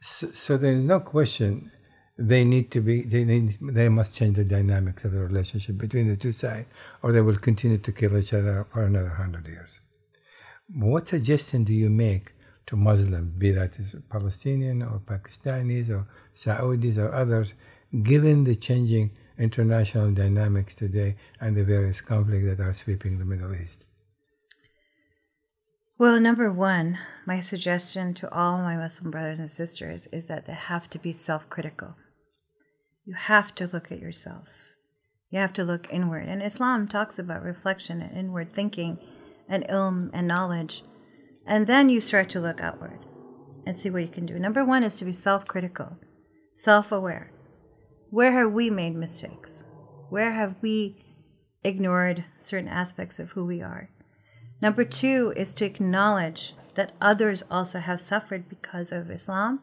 [0.00, 1.72] So, so there's no question
[2.18, 6.08] they need to be they need they must change the dynamics of the relationship between
[6.08, 6.66] the two sides
[7.02, 9.80] or they will continue to kill each other for another hundred years
[10.74, 12.32] what suggestion do you make
[12.64, 17.52] to muslims be that is palestinian or pakistanis or saudis or others
[18.02, 23.54] given the changing international dynamics today and the various conflicts that are sweeping the middle
[23.54, 23.84] east
[25.98, 30.52] Well, number one, my suggestion to all my Muslim brothers and sisters is that they
[30.52, 31.96] have to be self critical.
[33.06, 34.48] You have to look at yourself.
[35.30, 36.26] You have to look inward.
[36.28, 38.98] And Islam talks about reflection and inward thinking
[39.48, 40.82] and ilm and knowledge.
[41.46, 43.06] And then you start to look outward
[43.64, 44.40] and see what you can do.
[44.40, 45.98] Number one is to be self critical,
[46.52, 47.30] self aware.
[48.10, 49.64] Where have we made mistakes?
[50.10, 51.04] Where have we
[51.62, 53.88] ignored certain aspects of who we are?
[54.60, 59.60] Number two is to acknowledge that others also have suffered because of Islam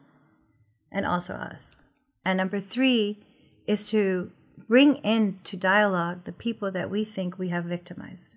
[0.90, 1.76] and also us.
[2.24, 3.22] And number three
[3.66, 4.30] is to
[4.68, 8.36] bring into dialogue the people that we think we have victimized.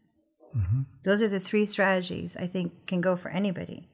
[1.03, 3.89] Those are the three strategies I think can go for anybody.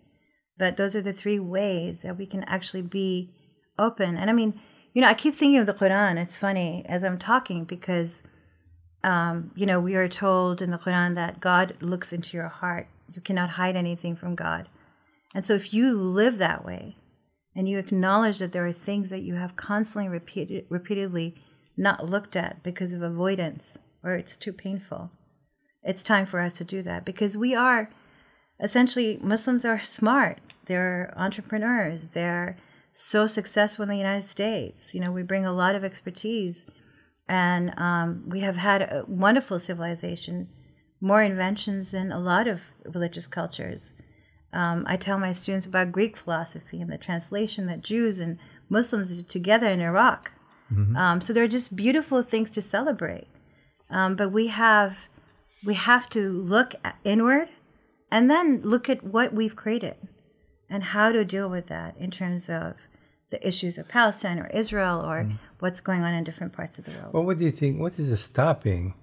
[0.57, 3.33] But those are the three ways that we can actually be
[3.77, 4.15] open.
[4.15, 4.59] And I mean,
[4.93, 6.17] you know, I keep thinking of the Quran.
[6.17, 8.23] It's funny as I'm talking because
[9.03, 12.87] um, you know, we are told in the Quran that God looks into your heart.
[13.13, 14.69] You cannot hide anything from God.
[15.35, 16.95] And so if you live that way
[17.55, 21.35] and you acknowledge that there are things that you have constantly repeated, repeatedly
[21.77, 25.11] not looked at because of avoidance or it's too painful,
[25.83, 27.89] it's time for us to do that because we are
[28.61, 30.39] essentially Muslims are smart.
[30.65, 32.09] They're entrepreneurs.
[32.09, 32.57] They're
[32.93, 34.93] so successful in the United States.
[34.93, 36.65] You know, we bring a lot of expertise
[37.27, 40.49] and um, we have had a wonderful civilization,
[41.01, 43.93] more inventions than a lot of religious cultures.
[44.53, 48.37] Um, I tell my students about Greek philosophy and the translation that Jews and
[48.69, 50.31] Muslims did together in Iraq.
[50.97, 53.27] Um, so there are just beautiful things to celebrate.
[53.89, 54.97] Um, but we have
[55.63, 57.49] we have to look inward
[58.11, 59.95] and then look at what we've created
[60.69, 62.75] and how to deal with that in terms of
[63.29, 66.91] the issues of Palestine or Israel or what's going on in different parts of the
[66.91, 67.13] world.
[67.13, 67.79] Well, what do you think?
[67.79, 68.93] What is stopping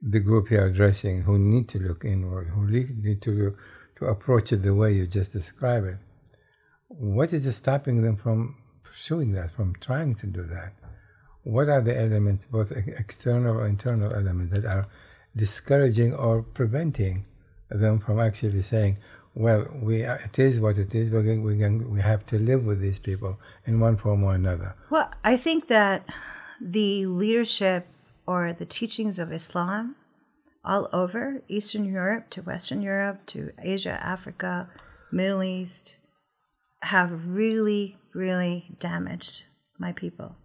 [0.00, 3.58] the group you're addressing who need to look inward, who need to look,
[4.02, 5.98] to approach it the way you just described it?
[6.88, 10.72] What is stopping them from pursuing that, from trying to do that?
[11.44, 14.86] What are the elements, both external or internal elements, that are
[15.34, 17.24] discouraging or preventing
[17.70, 18.98] them from actually saying,
[19.34, 21.10] "Well, we are, it is what it is.
[21.10, 24.34] We're going, we're going, we have to live with these people in one form or
[24.34, 26.04] another." Well, I think that
[26.60, 27.86] the leadership
[28.26, 29.96] or the teachings of Islam
[30.64, 34.68] all over Eastern Europe to Western Europe to Asia, Africa,
[35.10, 35.96] Middle East
[36.82, 39.44] have really, really damaged
[39.78, 40.36] my people.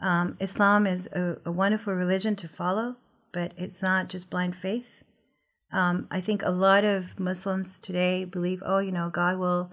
[0.00, 2.96] Um, Islam is a, a wonderful religion to follow,
[3.32, 5.02] but it's not just blind faith.
[5.72, 9.70] Um, I think a lot of Muslims today believe, oh, you know, God will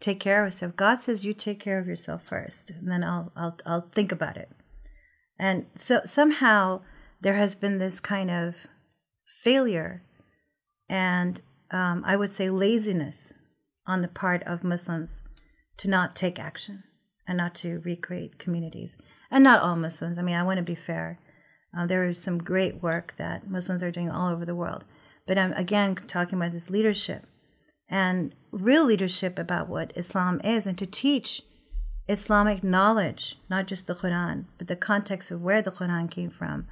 [0.00, 0.62] take care of us.
[0.62, 4.12] If God says you take care of yourself first, and then I'll I'll I'll think
[4.12, 4.50] about it.
[5.38, 6.82] And so somehow
[7.20, 8.56] there has been this kind of
[9.42, 10.02] failure,
[10.88, 13.34] and um, I would say laziness
[13.86, 15.22] on the part of Muslims
[15.78, 16.84] to not take action
[17.26, 18.96] and not to recreate communities.
[19.30, 20.18] And not all Muslims.
[20.18, 21.18] I mean, I want to be fair.
[21.76, 24.84] Uh, there is some great work that Muslims are doing all over the world.
[25.26, 27.26] But I'm again talking about this leadership
[27.88, 31.42] and real leadership about what Islam is and to teach
[32.08, 36.66] Islamic knowledge, not just the Quran, but the context of where the Quran came from,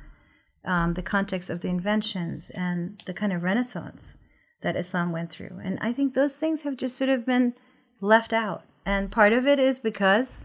[0.67, 4.19] um, the context of the inventions, and the kind of renaissance
[4.63, 5.61] that Islam went through.
[5.63, 7.55] And I think those things have just sort of been
[8.01, 8.65] left out.
[8.85, 10.41] And part of it is because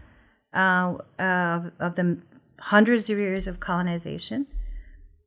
[0.54, 2.18] uh, of the
[2.60, 4.46] hundreds of years of colonization,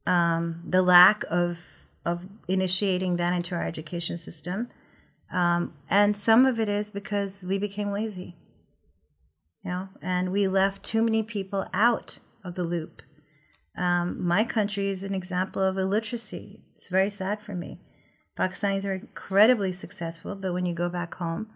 [0.05, 1.59] um, the lack of
[2.05, 4.69] of initiating that into our education system,
[5.33, 8.35] um, and some of it is because we became lazy.
[9.63, 13.01] You know, and we left too many people out of the loop.
[13.77, 16.61] Um, my country is an example of illiteracy.
[16.75, 17.79] It's very sad for me.
[18.37, 21.47] Pakistanis are incredibly successful, but when you go back home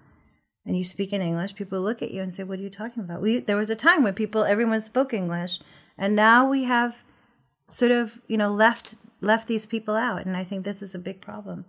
[0.66, 3.04] and you speak in English, people look at you and say, "What are you talking
[3.04, 5.60] about?" We, there was a time when people, everyone spoke English,
[5.98, 6.96] and now we have
[7.70, 11.00] sort of, you know, left left these people out, and I think this is a
[11.00, 11.66] big problem.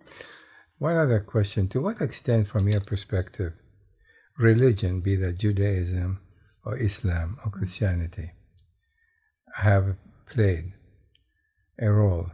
[0.79, 3.53] One other question: To what extent, from your perspective,
[4.37, 6.19] religion, be that Judaism
[6.65, 8.31] or Islam or Christianity,
[9.55, 9.97] have
[10.31, 10.73] played
[11.79, 12.27] a role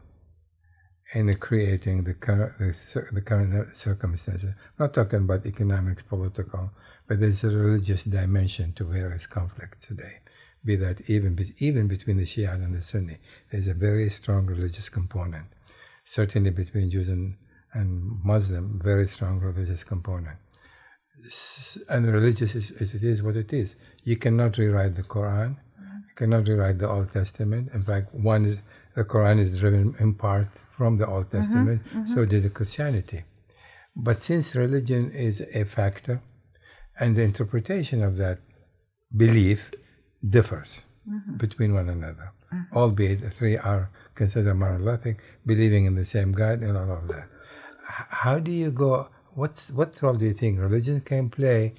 [1.13, 4.51] in creating the current, the, the current circumstances.
[4.51, 6.71] I'm not talking about economics, political,
[7.07, 10.19] but there's a religious dimension to various conflicts today.
[10.65, 13.17] Be that even even between the Shia and the Sunni,
[13.51, 15.47] there's a very strong religious component.
[16.03, 17.35] Certainly between Jews and,
[17.73, 20.37] and Muslim, very strong religious component.
[21.89, 23.75] And religious is, it is what it is.
[24.03, 25.57] You cannot rewrite the Quran.
[26.17, 27.69] Cannot rewrite the Old Testament.
[27.73, 28.57] In fact, one is
[28.95, 32.13] the Quran is driven in part from the Old Testament, mm-hmm, mm-hmm.
[32.13, 33.23] so did the Christianity.
[33.95, 36.21] But since religion is a factor,
[36.99, 38.39] and the interpretation of that
[39.15, 39.71] belief
[40.27, 41.37] differs mm-hmm.
[41.37, 42.77] between one another, mm-hmm.
[42.77, 47.27] albeit the three are considered monolithic, believing in the same God and all of that.
[48.23, 49.09] How do you go?
[49.35, 51.75] What's what role do you think religion can play?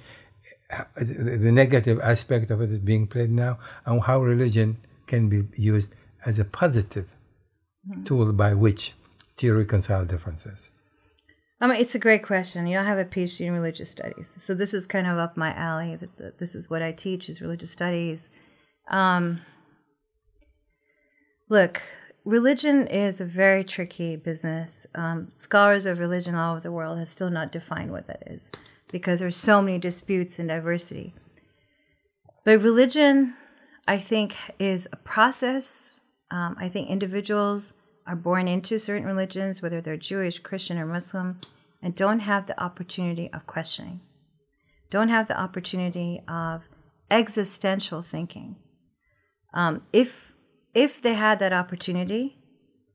[0.95, 5.89] The negative aspect of it is being played now, and how religion can be used
[6.25, 7.07] as a positive
[8.05, 8.93] tool by which
[9.37, 10.69] to reconcile differences?
[11.61, 12.67] I mean, it's a great question.
[12.67, 15.35] You know, I have a PhD in religious studies, so this is kind of up
[15.35, 15.97] my alley.
[16.37, 18.29] This is what I teach is religious studies.
[18.89, 19.41] Um,
[21.49, 21.81] look,
[22.23, 24.87] religion is a very tricky business.
[24.95, 28.51] Um, scholars of religion all over the world have still not defined what that is
[28.91, 31.13] because there's so many disputes and diversity.
[32.43, 33.35] But religion,
[33.87, 35.95] I think, is a process
[36.31, 37.73] um, I think individuals
[38.05, 41.39] are born into certain religions, whether they're Jewish, Christian, or Muslim,
[41.81, 44.01] and don't have the opportunity of questioning,
[44.89, 46.63] don't have the opportunity of
[47.09, 48.57] existential thinking.
[49.53, 50.33] Um, if
[50.75, 52.37] if they had that opportunity,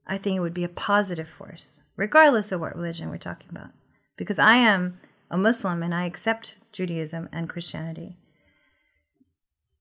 [0.07, 3.70] I think it would be a positive force, regardless of what religion we're talking about.
[4.16, 5.01] Because I am
[5.35, 8.16] a Muslim and I accept Judaism and Christianity.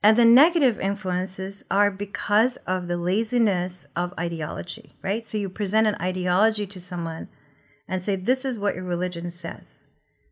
[0.02, 5.28] And the negative influences are because of the laziness of ideology, right?
[5.28, 7.28] So you present an ideology to someone
[7.88, 9.86] and say, this is what your religion says.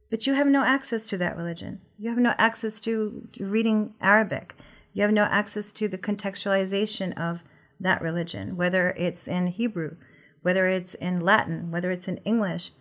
[0.10, 1.82] But you have no access to that religion.
[2.00, 4.56] You have no access to reading Arabic.
[4.92, 7.44] You have no access to the contextualization of
[7.80, 9.98] that religion, whether it's in Hebrew,
[10.42, 12.72] whether it's in Latin, whether it's in English.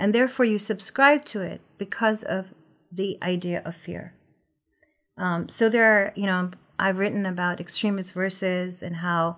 [0.00, 2.54] And therefore, you subscribe to it because of
[2.90, 4.14] the idea of fear.
[5.18, 9.36] Um, so there are, you know, I've written about extremist verses and how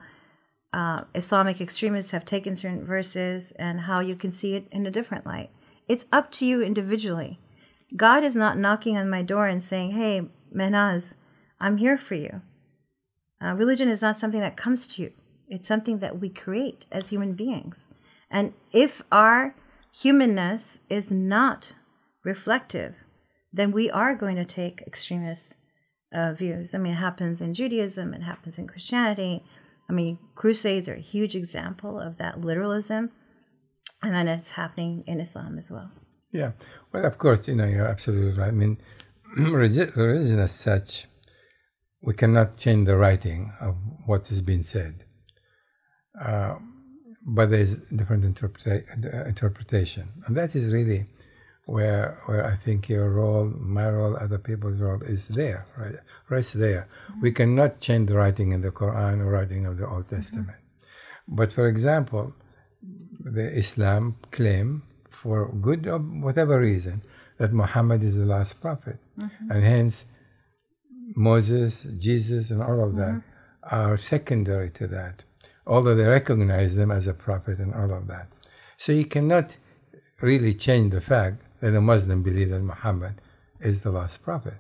[0.73, 4.91] uh, Islamic extremists have taken certain verses and how you can see it in a
[4.93, 5.51] different light.
[5.89, 7.41] It's up to you individually.
[7.97, 11.15] God is not knocking on my door and saying, "Hey, Mehnaz,
[11.61, 12.41] I'm here for you."
[13.45, 15.13] Uh, religion is not something that comes to you.
[15.49, 17.89] It's something that we create as human beings.
[18.31, 19.57] And if our
[19.93, 21.75] humanness is not
[22.25, 22.95] reflective,
[23.53, 25.57] then we are going to take extremist
[26.13, 26.75] uh, views.
[26.75, 29.45] I mean, it happens in Judaism, it happens in Christianity.
[29.89, 33.11] I mean, crusades are a huge example of that literalism,
[34.03, 35.91] and then it's happening in Islam as well.
[36.33, 36.53] Yeah,
[36.93, 38.49] well, of course, you know, you're absolutely right.
[38.49, 38.79] I mean,
[39.37, 41.07] religion as such,
[42.03, 43.77] we cannot change the writing of
[44.07, 45.05] what has been said.
[46.19, 46.57] Uh,
[47.25, 50.09] but there's different interpreta- interpretation.
[50.27, 51.07] And that is really
[51.67, 55.95] where where I think your role, my role, other people's role is there, right?
[56.29, 56.89] Right there.
[57.11, 57.21] Mm-hmm.
[57.21, 60.17] We cannot change the writing in the Quran or writing of the Old mm-hmm.
[60.17, 60.49] Testament.
[60.49, 61.37] Mm-hmm.
[61.37, 62.35] But for example,
[63.21, 67.03] the Islam claim, for good or whatever reason,
[67.39, 69.51] that Muhammad is the last prophet, mm-hmm.
[69.51, 70.05] and hence
[71.15, 73.75] Moses, Jesus, and all of that mm-hmm.
[73.75, 75.25] are secondary to that,
[75.67, 78.29] although they recognize them as a prophet and all of that.
[78.77, 79.57] So you cannot
[80.21, 83.21] really change the fact that a Muslim believe that Muhammad
[83.61, 84.55] is the last prophet.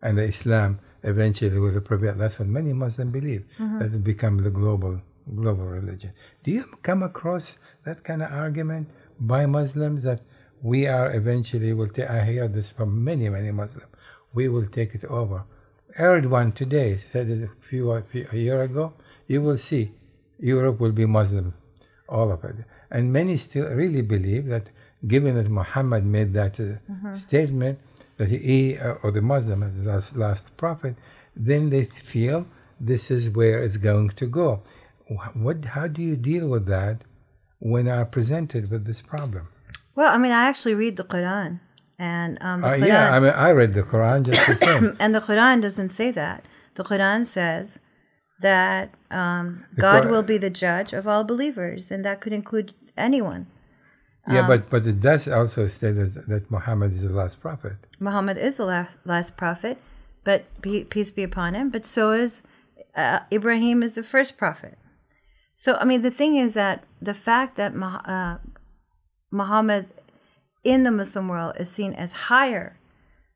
[0.00, 2.14] And the Islam eventually will prevail.
[2.14, 3.78] That's what many Muslims believe, mm-hmm.
[3.78, 5.00] that it become the global
[5.34, 6.12] global religion.
[6.42, 10.20] Do you come across that kind of argument by Muslims that
[10.62, 13.88] we are eventually will take, I hear this from many, many Muslims,
[14.32, 15.44] we will take it over.
[15.98, 18.94] Erdogan today said it a few, a few a year ago,
[19.26, 19.92] you will see
[20.52, 21.54] Europe will be Muslim,
[22.16, 22.56] all of it.
[22.90, 24.66] And many still really believe that
[25.14, 26.66] given that Muhammad made that uh,
[27.14, 27.78] statement,
[28.18, 30.94] that he, uh, or the Muslim, as the last, last prophet,
[31.48, 32.46] then they feel
[32.90, 34.62] this is where it's going to go.
[35.34, 36.96] What, how do you deal with that
[37.58, 39.48] when are presented with this problem?
[39.94, 41.60] Well, I mean, I actually read the Quran,
[41.98, 44.96] and um, the Uh, Quran, yeah, I mean, I read the Quran just the same.
[45.02, 46.44] and the Quran doesn't say that.
[46.74, 47.80] The Quran says
[48.44, 53.46] that um, God will be the judge of all believers, and that could include anyone.
[54.28, 57.76] yeah, Um, but but it does also state that, that Muhammad is the last prophet.
[57.98, 59.78] Muhammad is the last, last prophet,
[60.24, 61.70] but pe- peace be upon him.
[61.70, 62.42] But so is
[62.94, 64.76] uh, Ibrahim is the first prophet.
[65.56, 68.36] So I mean, the thing is that the fact that uh,
[69.30, 69.86] Muhammad
[70.62, 72.76] in the Muslim world is seen as higher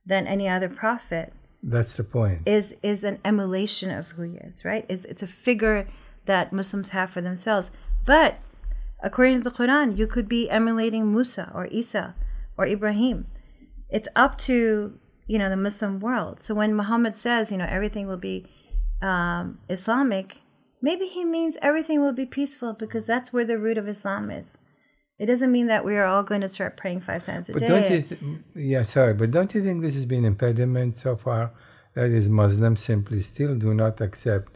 [0.04, 1.32] than any other prophet
[1.62, 2.42] That's the point.
[2.46, 4.84] is is an emulation of who he is, right?
[4.88, 5.88] It's it's a figure
[6.26, 7.70] that Muslims have for themselves.
[8.04, 8.38] But
[9.02, 12.14] according to the Quran, you could be emulating Musa or Isa
[12.56, 13.26] or Ibrahim.
[13.90, 16.40] It's up to you know the Muslim world.
[16.40, 18.46] So when Muhammad says you know everything will be
[19.02, 20.42] um, Islamic,
[20.80, 24.58] maybe he means everything will be peaceful because that's where the root of Islam is.
[25.18, 27.60] It doesn't mean that we are all going to start praying five times a But
[27.60, 27.68] day.
[27.68, 28.02] don't you?
[28.02, 28.20] Th-
[28.54, 31.50] yeah, sorry, but don't you think this has been impediment so far?
[31.94, 34.52] That is, Muslims simply still do not accept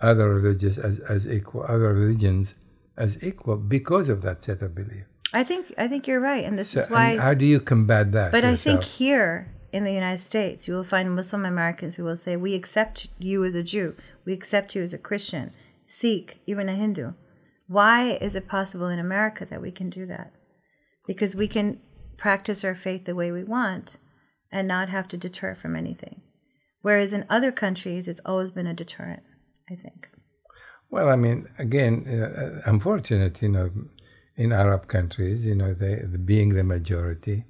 [0.00, 2.54] other religions as, as equal, other religions
[2.96, 5.04] as equal because of that set of belief.
[5.32, 7.16] I think I think you're right, and this So, is why.
[7.16, 8.30] how do you combat that?
[8.30, 12.14] But I think here in the United States, you will find Muslim Americans who will
[12.14, 15.50] say, We accept you as a Jew, we accept you as a Christian,
[15.88, 17.14] Sikh, even a Hindu.
[17.66, 20.32] Why is it possible in America that we can do that?
[21.06, 21.80] Because we can
[22.16, 23.96] practice our faith the way we want
[24.52, 26.22] and not have to deter from anything.
[26.82, 29.22] Whereas in other countries, it's always been a deterrent,
[29.70, 30.08] I think.
[30.90, 33.70] Well, I mean, again, uh, unfortunate, you know,
[34.36, 37.44] in Arab countries, you know, they, the, being the majority,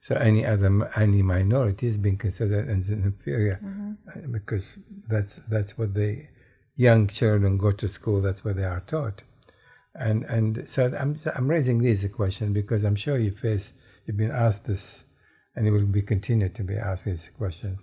[0.00, 3.60] so any other any minority is being considered as inferior
[4.08, 6.26] uh, because that's that's what the
[6.76, 8.20] young children go to school.
[8.20, 9.22] That's what they are taught,
[9.98, 13.72] and and so I'm I'm raising this question because I'm sure you face
[14.06, 15.04] you've been asked this,
[15.54, 17.78] and it will be continued to be asked this question.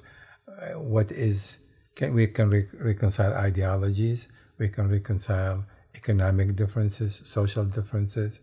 [0.47, 1.57] Uh, what is
[1.95, 4.28] can we can re- reconcile ideologies?
[4.57, 8.39] We can reconcile economic differences, social differences,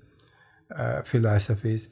[0.74, 1.88] uh, philosophies,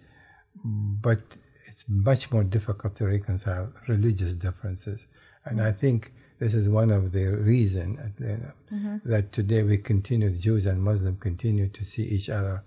[0.64, 1.20] but
[1.66, 5.06] it's much more difficult to reconcile religious differences.
[5.44, 8.24] And I think this is one of the reasons uh,
[8.72, 8.96] mm-hmm.
[9.04, 12.62] that today we continue, Jews and Muslims continue to see each other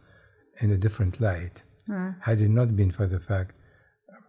[0.59, 1.61] in a different light.
[1.89, 2.11] Uh-huh.
[2.19, 3.55] Had it not been for the fact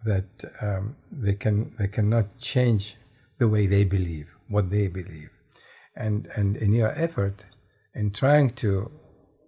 [0.05, 0.25] that
[0.61, 2.95] um, they can they cannot change
[3.37, 5.29] the way they believe, what they believe,
[5.95, 7.45] and and in your effort
[7.95, 8.91] in trying to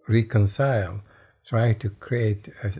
[0.07, 1.01] reconcile,
[1.45, 2.71] trying to create a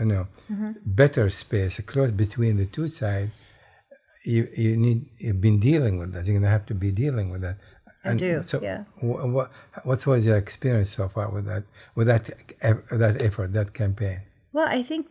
[0.00, 0.72] you know mm-hmm.
[0.84, 3.30] better space, a close between the two sides,
[4.24, 6.26] you you need you've been dealing with that.
[6.26, 7.58] You're gonna have to be dealing with that.
[8.04, 8.84] I do, So, yeah.
[9.00, 9.50] wh- what
[9.84, 11.64] what was your experience so far with that
[11.94, 12.24] with that
[12.90, 14.22] that effort, that campaign?
[14.52, 15.08] Well, I think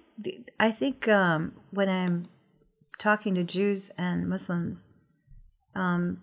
[0.60, 2.28] I think um, when I'm
[2.98, 4.90] talking to Jews and Muslims,
[5.76, 6.22] um,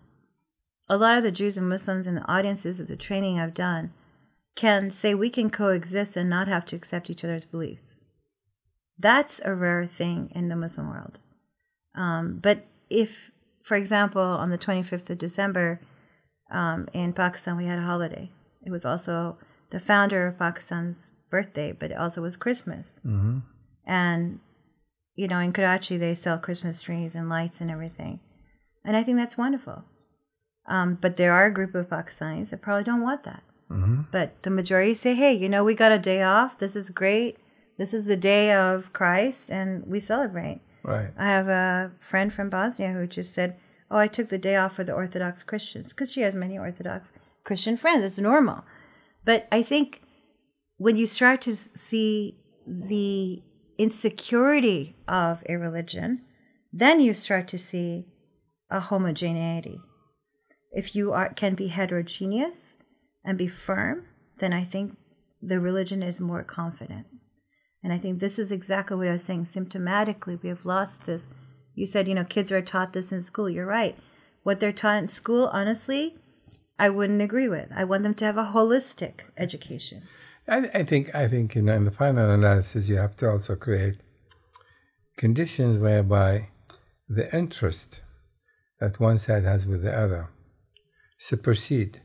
[0.88, 3.92] a lot of the Jews and Muslims in the audiences of the training I've done
[4.56, 7.96] can say we can coexist and not have to accept each other's beliefs.
[8.98, 11.18] That's a rare thing in the Muslim world.
[11.94, 12.64] Um, but
[12.94, 13.30] if,
[13.62, 15.80] for example, on the 25th of December
[16.50, 18.30] um, in Pakistan, we had a holiday.
[18.64, 19.36] It was also
[19.70, 23.00] the founder of Pakistan's birthday, but it also was Christmas.
[23.04, 23.38] Mm-hmm.
[23.86, 24.40] And,
[25.16, 28.20] you know, in Karachi, they sell Christmas trees and lights and everything.
[28.84, 29.84] And I think that's wonderful.
[30.66, 33.42] Um, but there are a group of Pakistanis that probably don't want that.
[33.70, 34.02] Mm-hmm.
[34.12, 36.58] But the majority say, hey, you know, we got a day off.
[36.58, 37.38] This is great.
[37.76, 40.60] This is the day of Christ, and we celebrate.
[40.84, 41.10] Right.
[41.16, 43.56] I have a friend from Bosnia who just said,
[43.90, 47.12] "Oh, I took the day off for the Orthodox Christians because she has many Orthodox
[47.42, 48.04] Christian friends.
[48.04, 48.64] It's normal."
[49.24, 50.02] But I think
[50.76, 53.42] when you start to see the
[53.78, 56.20] insecurity of a religion,
[56.72, 58.06] then you start to see
[58.70, 59.80] a homogeneity.
[60.70, 62.76] If you are can be heterogeneous
[63.24, 64.06] and be firm,
[64.38, 64.98] then I think
[65.40, 67.06] the religion is more confident.
[67.84, 69.44] And I think this is exactly what I was saying.
[69.44, 71.28] Symptomatically, we have lost this.
[71.74, 73.50] You said, you know, kids are taught this in school.
[73.50, 73.94] You're right.
[74.42, 76.16] What they're taught in school, honestly,
[76.78, 77.68] I wouldn't agree with.
[77.76, 80.02] I want them to have a holistic education.
[80.48, 83.54] I, I think I think you know, in the final analysis, you have to also
[83.54, 83.96] create
[85.18, 86.48] conditions whereby
[87.08, 88.00] the interest
[88.80, 90.30] that one side has with the other
[91.18, 92.00] supersede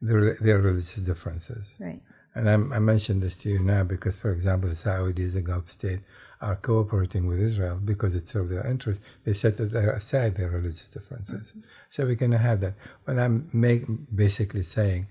[0.00, 1.76] their, their religious differences.
[1.78, 2.02] Right.
[2.34, 5.70] And I, I mentioned this to you now because, for example, the Saudis, the Gulf
[5.70, 6.00] state,
[6.40, 9.00] are cooperating with Israel because it serves their interest.
[9.24, 11.48] They set aside their religious differences.
[11.48, 11.60] Mm-hmm.
[11.90, 12.74] So we can have that.
[13.04, 15.06] When I'm make, basically saying,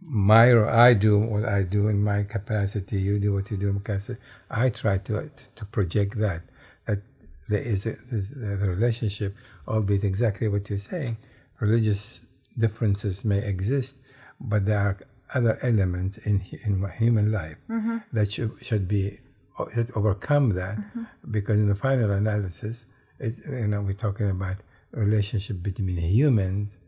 [0.00, 3.74] my I do what I do in my capacity, you do what you do in
[3.74, 4.20] my capacity.
[4.48, 6.42] I try to to project that
[6.86, 7.00] that
[7.48, 9.34] there is a, the relationship,
[9.66, 11.16] albeit exactly what you're saying.
[11.58, 12.20] Religious
[12.56, 13.96] differences may exist,
[14.40, 14.98] but there are
[15.34, 17.98] other elements in in human life mm-hmm.
[18.12, 19.18] that should should be
[19.74, 21.04] should overcome that mm-hmm.
[21.30, 22.86] because in the final analysis,
[23.18, 24.56] it, you know, we're talking about
[24.92, 26.78] relationship between humans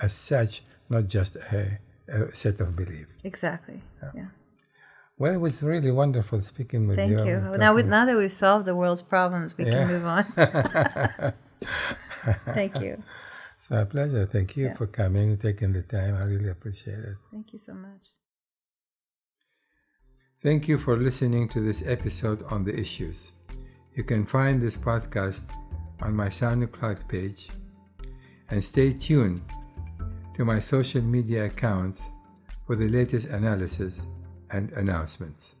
[0.00, 1.78] as such, not just a,
[2.08, 3.10] a set of beliefs.
[3.24, 3.80] Exactly.
[4.02, 4.10] Yeah.
[4.14, 4.26] yeah.
[5.18, 7.18] Well, it was really wonderful speaking with Thank you.
[7.18, 7.58] Thank you.
[7.58, 9.70] Now, we, now that we've solved the world's problems, we yeah.
[9.70, 11.32] can move on.
[12.54, 13.02] Thank you.
[13.62, 14.26] It's my pleasure.
[14.26, 14.74] Thank you yeah.
[14.74, 16.16] for coming and taking the time.
[16.16, 17.14] I really appreciate it.
[17.30, 18.10] Thank you so much.
[20.42, 23.30] Thank you for listening to this episode on the issues.
[23.94, 25.42] You can find this podcast
[26.00, 27.50] on my SoundCloud page
[28.50, 29.42] and stay tuned
[30.34, 32.02] to my social media accounts
[32.66, 34.08] for the latest analysis
[34.50, 35.54] and announcements.